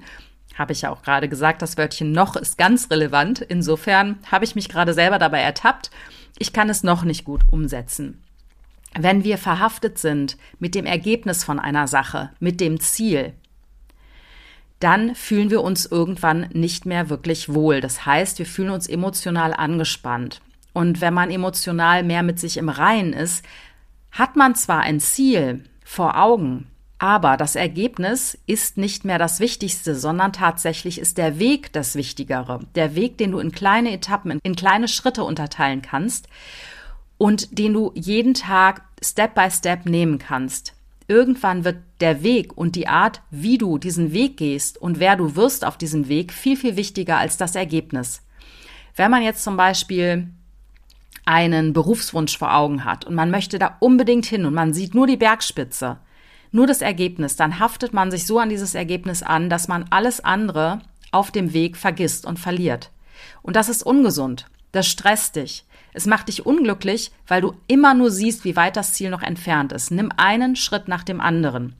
Habe 0.55 0.71
ich 0.71 0.81
ja 0.81 0.89
auch 0.89 1.03
gerade 1.03 1.29
gesagt, 1.29 1.61
das 1.61 1.77
Wörtchen 1.77 2.11
noch 2.11 2.35
ist 2.35 2.57
ganz 2.57 2.89
relevant. 2.89 3.41
Insofern 3.41 4.17
habe 4.31 4.45
ich 4.45 4.55
mich 4.55 4.69
gerade 4.69 4.95
selber 4.95 5.19
dabei 5.19 5.41
ertappt. 5.41 5.91
Ich 6.39 6.51
kann 6.51 6.69
es 6.69 6.81
noch 6.81 7.03
nicht 7.03 7.23
gut 7.23 7.43
umsetzen. 7.51 8.23
Wenn 8.97 9.23
wir 9.23 9.37
verhaftet 9.37 9.99
sind 9.99 10.37
mit 10.57 10.73
dem 10.73 10.87
Ergebnis 10.87 11.43
von 11.43 11.59
einer 11.59 11.87
Sache, 11.87 12.31
mit 12.39 12.59
dem 12.59 12.79
Ziel, 12.79 13.33
dann 14.79 15.15
fühlen 15.15 15.49
wir 15.49 15.61
uns 15.61 15.85
irgendwann 15.85 16.49
nicht 16.53 16.85
mehr 16.85 17.09
wirklich 17.09 17.53
wohl. 17.53 17.81
Das 17.81 18.05
heißt, 18.05 18.39
wir 18.39 18.45
fühlen 18.45 18.71
uns 18.71 18.87
emotional 18.87 19.53
angespannt. 19.53 20.41
Und 20.73 20.99
wenn 21.01 21.13
man 21.13 21.31
emotional 21.31 22.03
mehr 22.03 22.23
mit 22.23 22.39
sich 22.39 22.57
im 22.57 22.69
Reinen 22.69 23.13
ist, 23.13 23.45
hat 24.11 24.35
man 24.35 24.55
zwar 24.55 24.81
ein 24.81 24.99
Ziel 24.99 25.63
vor 25.83 26.17
Augen, 26.17 26.67
aber 26.97 27.37
das 27.37 27.55
Ergebnis 27.55 28.37
ist 28.45 28.77
nicht 28.77 29.05
mehr 29.05 29.19
das 29.19 29.39
Wichtigste, 29.39 29.95
sondern 29.95 30.33
tatsächlich 30.33 30.99
ist 30.99 31.17
der 31.17 31.39
Weg 31.39 31.73
das 31.73 31.95
Wichtigere. 31.95 32.61
Der 32.75 32.95
Weg, 32.95 33.17
den 33.17 33.31
du 33.31 33.39
in 33.39 33.51
kleine 33.51 33.91
Etappen, 33.91 34.39
in 34.43 34.55
kleine 34.55 34.87
Schritte 34.87 35.23
unterteilen 35.23 35.81
kannst 35.81 36.27
und 37.17 37.57
den 37.57 37.73
du 37.73 37.91
jeden 37.95 38.33
Tag 38.33 38.83
Step 39.01 39.35
by 39.35 39.49
Step 39.51 39.85
nehmen 39.85 40.19
kannst 40.19 40.74
irgendwann 41.07 41.63
wird 41.63 41.77
der 41.99 42.23
Weg 42.23 42.57
und 42.57 42.75
die 42.75 42.87
Art, 42.87 43.21
wie 43.31 43.57
du 43.57 43.77
diesen 43.77 44.11
Weg 44.13 44.37
gehst 44.37 44.77
und 44.77 44.99
wer 44.99 45.15
du 45.15 45.35
wirst 45.35 45.65
auf 45.65 45.77
diesem 45.77 46.07
Weg, 46.07 46.33
viel, 46.33 46.57
viel 46.57 46.75
wichtiger 46.75 47.17
als 47.17 47.37
das 47.37 47.55
Ergebnis. 47.55 48.21
Wenn 48.95 49.11
man 49.11 49.23
jetzt 49.23 49.43
zum 49.43 49.57
Beispiel 49.57 50.29
einen 51.25 51.73
Berufswunsch 51.73 52.37
vor 52.37 52.55
Augen 52.55 52.85
hat 52.85 53.05
und 53.05 53.15
man 53.15 53.31
möchte 53.31 53.59
da 53.59 53.77
unbedingt 53.79 54.25
hin 54.25 54.45
und 54.45 54.53
man 54.53 54.73
sieht 54.73 54.95
nur 54.95 55.07
die 55.07 55.17
Bergspitze, 55.17 55.97
nur 56.51 56.67
das 56.67 56.81
Ergebnis, 56.81 57.35
dann 57.35 57.59
haftet 57.59 57.93
man 57.93 58.11
sich 58.11 58.25
so 58.25 58.39
an 58.39 58.49
dieses 58.49 58.75
Ergebnis 58.75 59.23
an, 59.23 59.49
dass 59.49 59.67
man 59.67 59.85
alles 59.89 60.23
andere 60.23 60.79
auf 61.11 61.31
dem 61.31 61.53
Weg 61.53 61.75
vergisst 61.77 62.25
und 62.25 62.39
verliert. 62.39 62.91
Und 63.41 63.55
das 63.55 63.69
ist 63.69 63.83
ungesund. 63.83 64.45
Das 64.71 64.87
stresst 64.87 65.35
dich. 65.35 65.65
Es 65.95 66.05
macht 66.05 66.27
dich 66.27 66.45
unglücklich, 66.45 67.11
weil 67.25 67.41
du 67.41 67.53
immer 67.67 67.93
nur 67.93 68.11
siehst, 68.11 68.43
wie 68.43 68.57
weit 68.57 68.75
das 68.75 68.91
Ziel 68.93 69.09
noch 69.09 69.21
entfernt 69.23 69.71
ist. 69.71 69.91
Nimm 69.91 70.11
einen 70.17 70.57
Schritt 70.57 70.89
nach 70.89 71.03
dem 71.03 71.21
anderen. 71.21 71.73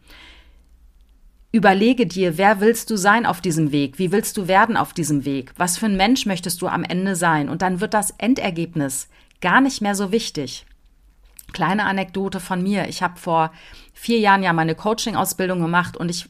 Überlege 1.51 2.07
dir, 2.07 2.37
wer 2.37 2.61
willst 2.61 2.89
du 2.89 2.97
sein 2.97 3.25
auf 3.25 3.41
diesem 3.41 3.73
Weg? 3.73 3.99
Wie 3.99 4.13
willst 4.13 4.37
du 4.37 4.47
werden 4.47 4.77
auf 4.77 4.93
diesem 4.93 5.25
Weg? 5.25 5.53
Was 5.57 5.77
für 5.77 5.87
ein 5.87 5.97
Mensch 5.97 6.25
möchtest 6.25 6.61
du 6.61 6.67
am 6.67 6.85
Ende 6.85 7.15
sein? 7.17 7.49
Und 7.49 7.61
dann 7.61 7.81
wird 7.81 7.93
das 7.93 8.11
Endergebnis 8.17 9.09
gar 9.41 9.59
nicht 9.59 9.81
mehr 9.81 9.95
so 9.95 10.13
wichtig. 10.13 10.65
Kleine 11.51 11.85
Anekdote 11.85 12.39
von 12.39 12.63
mir. 12.63 12.87
Ich 12.87 13.03
habe 13.03 13.19
vor 13.19 13.51
vier 13.93 14.19
Jahren 14.19 14.43
ja 14.43 14.53
meine 14.53 14.75
Coaching-Ausbildung 14.75 15.61
gemacht 15.61 15.97
und 15.97 16.09
ich 16.09 16.29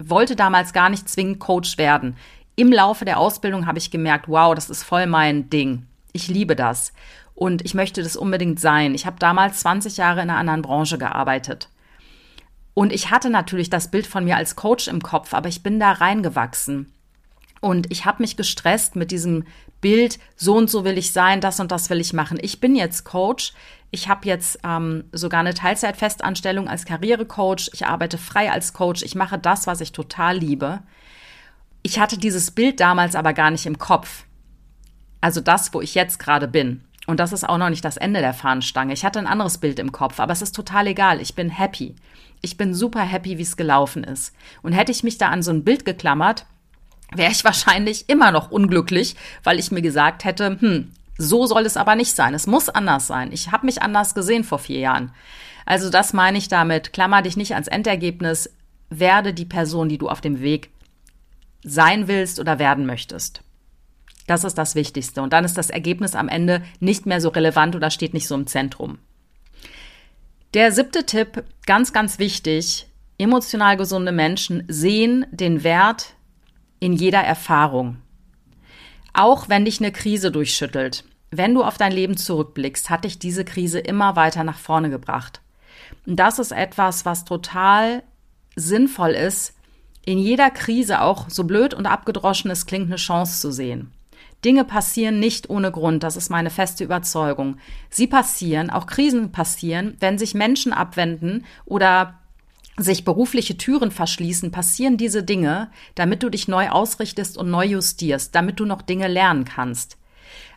wollte 0.00 0.34
damals 0.34 0.72
gar 0.72 0.88
nicht 0.88 1.08
zwingend 1.08 1.38
Coach 1.38 1.78
werden. 1.78 2.16
Im 2.56 2.72
Laufe 2.72 3.04
der 3.04 3.18
Ausbildung 3.18 3.66
habe 3.66 3.78
ich 3.78 3.90
gemerkt, 3.90 4.28
wow, 4.28 4.54
das 4.54 4.68
ist 4.68 4.82
voll 4.82 5.06
mein 5.06 5.48
Ding. 5.48 5.86
Ich 6.12 6.28
liebe 6.28 6.56
das 6.56 6.92
und 7.34 7.64
ich 7.64 7.74
möchte 7.74 8.02
das 8.02 8.16
unbedingt 8.16 8.60
sein. 8.60 8.94
Ich 8.94 9.06
habe 9.06 9.16
damals 9.18 9.60
20 9.60 9.96
Jahre 9.96 10.22
in 10.22 10.30
einer 10.30 10.38
anderen 10.38 10.62
Branche 10.62 10.98
gearbeitet. 10.98 11.68
Und 12.74 12.92
ich 12.92 13.10
hatte 13.10 13.30
natürlich 13.30 13.70
das 13.70 13.90
Bild 13.90 14.06
von 14.06 14.24
mir 14.24 14.36
als 14.36 14.56
Coach 14.56 14.88
im 14.88 15.02
Kopf, 15.02 15.34
aber 15.34 15.48
ich 15.48 15.62
bin 15.62 15.80
da 15.80 15.92
reingewachsen. 15.92 16.92
Und 17.60 17.90
ich 17.90 18.06
habe 18.06 18.22
mich 18.22 18.36
gestresst 18.36 18.96
mit 18.96 19.10
diesem 19.10 19.44
Bild, 19.80 20.18
so 20.36 20.56
und 20.56 20.70
so 20.70 20.84
will 20.84 20.96
ich 20.96 21.12
sein, 21.12 21.40
das 21.40 21.60
und 21.60 21.72
das 21.72 21.90
will 21.90 22.00
ich 22.00 22.12
machen. 22.12 22.38
Ich 22.40 22.60
bin 22.60 22.74
jetzt 22.74 23.04
Coach. 23.04 23.52
Ich 23.90 24.08
habe 24.08 24.26
jetzt 24.26 24.58
ähm, 24.64 25.04
sogar 25.12 25.40
eine 25.40 25.54
Teilzeitfestanstellung 25.54 26.68
als 26.68 26.84
Karrierecoach. 26.84 27.70
Ich 27.72 27.86
arbeite 27.86 28.18
frei 28.18 28.50
als 28.50 28.72
Coach. 28.72 29.02
Ich 29.02 29.14
mache 29.14 29.38
das, 29.38 29.66
was 29.66 29.80
ich 29.80 29.92
total 29.92 30.38
liebe. 30.38 30.80
Ich 31.82 31.98
hatte 31.98 32.18
dieses 32.18 32.50
Bild 32.50 32.80
damals 32.80 33.14
aber 33.14 33.32
gar 33.32 33.50
nicht 33.50 33.66
im 33.66 33.78
Kopf. 33.78 34.24
Also 35.20 35.40
das, 35.40 35.72
wo 35.74 35.80
ich 35.80 35.94
jetzt 35.94 36.18
gerade 36.18 36.48
bin. 36.48 36.82
Und 37.06 37.18
das 37.18 37.32
ist 37.32 37.48
auch 37.48 37.58
noch 37.58 37.70
nicht 37.70 37.84
das 37.84 37.96
Ende 37.96 38.20
der 38.20 38.34
Fahnenstange. 38.34 38.92
Ich 38.92 39.04
hatte 39.04 39.18
ein 39.18 39.26
anderes 39.26 39.58
Bild 39.58 39.78
im 39.78 39.92
Kopf, 39.92 40.20
aber 40.20 40.32
es 40.32 40.42
ist 40.42 40.54
total 40.54 40.86
egal. 40.86 41.20
Ich 41.20 41.34
bin 41.34 41.50
happy. 41.50 41.96
Ich 42.42 42.56
bin 42.56 42.74
super 42.74 43.02
happy, 43.02 43.36
wie 43.38 43.42
es 43.42 43.56
gelaufen 43.56 44.04
ist. 44.04 44.34
Und 44.62 44.72
hätte 44.72 44.92
ich 44.92 45.02
mich 45.02 45.18
da 45.18 45.28
an 45.28 45.42
so 45.42 45.50
ein 45.50 45.64
Bild 45.64 45.84
geklammert, 45.84 46.46
wäre 47.14 47.32
ich 47.32 47.44
wahrscheinlich 47.44 48.08
immer 48.08 48.30
noch 48.30 48.50
unglücklich, 48.50 49.16
weil 49.42 49.58
ich 49.58 49.70
mir 49.70 49.82
gesagt 49.82 50.24
hätte, 50.24 50.58
hm, 50.60 50.92
so 51.18 51.46
soll 51.46 51.66
es 51.66 51.76
aber 51.76 51.96
nicht 51.96 52.14
sein. 52.14 52.32
Es 52.32 52.46
muss 52.46 52.68
anders 52.68 53.06
sein. 53.06 53.32
Ich 53.32 53.52
habe 53.52 53.66
mich 53.66 53.82
anders 53.82 54.14
gesehen 54.14 54.44
vor 54.44 54.58
vier 54.58 54.78
Jahren. 54.78 55.12
Also 55.66 55.90
das 55.90 56.12
meine 56.12 56.38
ich 56.38 56.48
damit. 56.48 56.92
Klammer 56.92 57.22
dich 57.22 57.36
nicht 57.36 57.54
ans 57.54 57.68
Endergebnis. 57.68 58.50
Werde 58.88 59.34
die 59.34 59.44
Person, 59.44 59.88
die 59.88 59.98
du 59.98 60.08
auf 60.08 60.20
dem 60.20 60.40
Weg 60.40 60.70
sein 61.62 62.08
willst 62.08 62.40
oder 62.40 62.58
werden 62.58 62.86
möchtest. 62.86 63.42
Das 64.30 64.44
ist 64.44 64.58
das 64.58 64.76
Wichtigste. 64.76 65.22
Und 65.22 65.32
dann 65.32 65.44
ist 65.44 65.58
das 65.58 65.70
Ergebnis 65.70 66.14
am 66.14 66.28
Ende 66.28 66.62
nicht 66.78 67.04
mehr 67.04 67.20
so 67.20 67.30
relevant 67.30 67.74
oder 67.74 67.90
steht 67.90 68.14
nicht 68.14 68.28
so 68.28 68.36
im 68.36 68.46
Zentrum. 68.46 68.98
Der 70.54 70.70
siebte 70.70 71.04
Tipp, 71.04 71.42
ganz, 71.66 71.92
ganz 71.92 72.20
wichtig. 72.20 72.86
Emotional 73.18 73.76
gesunde 73.76 74.12
Menschen 74.12 74.62
sehen 74.68 75.26
den 75.32 75.64
Wert 75.64 76.14
in 76.78 76.92
jeder 76.92 77.18
Erfahrung. 77.18 77.96
Auch 79.12 79.48
wenn 79.48 79.64
dich 79.64 79.80
eine 79.80 79.90
Krise 79.90 80.30
durchschüttelt. 80.30 81.02
Wenn 81.32 81.52
du 81.52 81.64
auf 81.64 81.76
dein 81.76 81.90
Leben 81.90 82.16
zurückblickst, 82.16 82.88
hat 82.88 83.02
dich 83.02 83.18
diese 83.18 83.44
Krise 83.44 83.80
immer 83.80 84.14
weiter 84.14 84.44
nach 84.44 84.58
vorne 84.58 84.90
gebracht. 84.90 85.40
Und 86.06 86.14
das 86.14 86.38
ist 86.38 86.52
etwas, 86.52 87.04
was 87.04 87.24
total 87.24 88.04
sinnvoll 88.54 89.10
ist, 89.10 89.56
in 90.06 90.18
jeder 90.20 90.50
Krise 90.50 91.00
auch 91.00 91.28
so 91.30 91.42
blöd 91.42 91.74
und 91.74 91.86
abgedroschen 91.86 92.52
es 92.52 92.66
klingt, 92.66 92.86
eine 92.86 92.94
Chance 92.94 93.40
zu 93.40 93.50
sehen. 93.50 93.90
Dinge 94.44 94.64
passieren 94.64 95.18
nicht 95.18 95.50
ohne 95.50 95.70
Grund, 95.70 96.02
das 96.02 96.16
ist 96.16 96.30
meine 96.30 96.50
feste 96.50 96.84
Überzeugung. 96.84 97.56
Sie 97.90 98.06
passieren, 98.06 98.70
auch 98.70 98.86
Krisen 98.86 99.32
passieren, 99.32 99.96
wenn 100.00 100.18
sich 100.18 100.34
Menschen 100.34 100.72
abwenden 100.72 101.44
oder 101.66 102.20
sich 102.76 103.04
berufliche 103.04 103.58
Türen 103.58 103.90
verschließen, 103.90 104.50
passieren 104.50 104.96
diese 104.96 105.22
Dinge, 105.22 105.70
damit 105.94 106.22
du 106.22 106.30
dich 106.30 106.48
neu 106.48 106.70
ausrichtest 106.70 107.36
und 107.36 107.50
neu 107.50 107.66
justierst, 107.66 108.34
damit 108.34 108.60
du 108.60 108.64
noch 108.64 108.82
Dinge 108.82 109.08
lernen 109.08 109.44
kannst. 109.44 109.98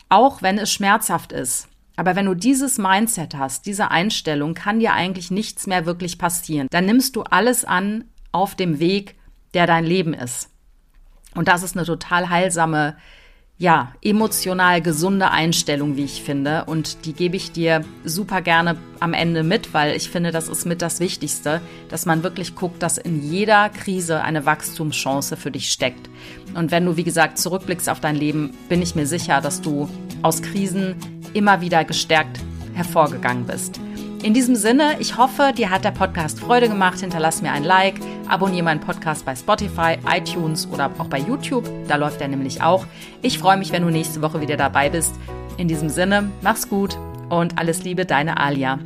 Auch 0.08 0.40
wenn 0.40 0.58
es 0.58 0.72
schmerzhaft 0.72 1.32
ist. 1.32 1.68
Aber 1.96 2.16
wenn 2.16 2.26
du 2.26 2.34
dieses 2.34 2.78
Mindset 2.78 3.36
hast, 3.36 3.66
diese 3.66 3.90
Einstellung, 3.90 4.54
kann 4.54 4.80
dir 4.80 4.94
eigentlich 4.94 5.30
nichts 5.30 5.66
mehr 5.66 5.86
wirklich 5.86 6.18
passieren. 6.18 6.66
Dann 6.70 6.86
nimmst 6.86 7.14
du 7.16 7.22
alles 7.22 7.64
an 7.64 8.04
auf 8.32 8.54
dem 8.54 8.80
Weg, 8.80 9.16
der 9.54 9.66
dein 9.66 9.84
Leben 9.84 10.12
ist. 10.12 10.50
Und 11.34 11.48
das 11.48 11.62
ist 11.62 11.76
eine 11.76 11.86
total 11.86 12.30
heilsame 12.30 12.96
ja, 13.56 13.92
emotional 14.02 14.82
gesunde 14.82 15.30
Einstellung, 15.30 15.96
wie 15.96 16.04
ich 16.04 16.22
finde. 16.22 16.64
Und 16.64 17.06
die 17.06 17.12
gebe 17.12 17.36
ich 17.36 17.52
dir 17.52 17.84
super 18.04 18.42
gerne 18.42 18.76
am 18.98 19.14
Ende 19.14 19.44
mit, 19.44 19.72
weil 19.72 19.94
ich 19.94 20.10
finde, 20.10 20.32
das 20.32 20.48
ist 20.48 20.64
mit 20.64 20.82
das 20.82 20.98
Wichtigste, 20.98 21.60
dass 21.88 22.04
man 22.04 22.24
wirklich 22.24 22.56
guckt, 22.56 22.82
dass 22.82 22.98
in 22.98 23.22
jeder 23.22 23.68
Krise 23.68 24.22
eine 24.22 24.44
Wachstumschance 24.44 25.36
für 25.36 25.52
dich 25.52 25.70
steckt. 25.70 26.10
Und 26.54 26.72
wenn 26.72 26.84
du, 26.84 26.96
wie 26.96 27.04
gesagt, 27.04 27.38
zurückblickst 27.38 27.88
auf 27.88 28.00
dein 28.00 28.16
Leben, 28.16 28.50
bin 28.68 28.82
ich 28.82 28.96
mir 28.96 29.06
sicher, 29.06 29.40
dass 29.40 29.60
du 29.60 29.88
aus 30.22 30.42
Krisen 30.42 30.96
immer 31.32 31.60
wieder 31.60 31.84
gestärkt 31.84 32.40
hervorgegangen 32.74 33.46
bist. 33.46 33.80
In 34.24 34.32
diesem 34.32 34.56
Sinne, 34.56 34.96
ich 35.00 35.18
hoffe, 35.18 35.52
dir 35.54 35.68
hat 35.68 35.84
der 35.84 35.90
Podcast 35.90 36.40
Freude 36.40 36.68
gemacht. 36.68 36.98
Hinterlass 37.00 37.42
mir 37.42 37.52
ein 37.52 37.62
Like, 37.62 37.96
abonniere 38.28 38.64
meinen 38.64 38.80
Podcast 38.80 39.24
bei 39.24 39.34
Spotify, 39.36 39.96
iTunes 40.10 40.68
oder 40.70 40.90
auch 40.98 41.08
bei 41.08 41.18
YouTube. 41.18 41.68
Da 41.88 41.96
läuft 41.96 42.20
er 42.20 42.28
nämlich 42.28 42.62
auch. 42.62 42.86
Ich 43.22 43.38
freue 43.38 43.56
mich, 43.56 43.72
wenn 43.72 43.82
du 43.82 43.90
nächste 43.90 44.22
Woche 44.22 44.40
wieder 44.40 44.56
dabei 44.56 44.88
bist. 44.90 45.14
In 45.56 45.68
diesem 45.68 45.88
Sinne, 45.88 46.30
mach's 46.42 46.68
gut 46.68 46.96
und 47.30 47.58
alles 47.58 47.84
Liebe, 47.84 48.06
deine 48.06 48.38
Alia. 48.38 48.78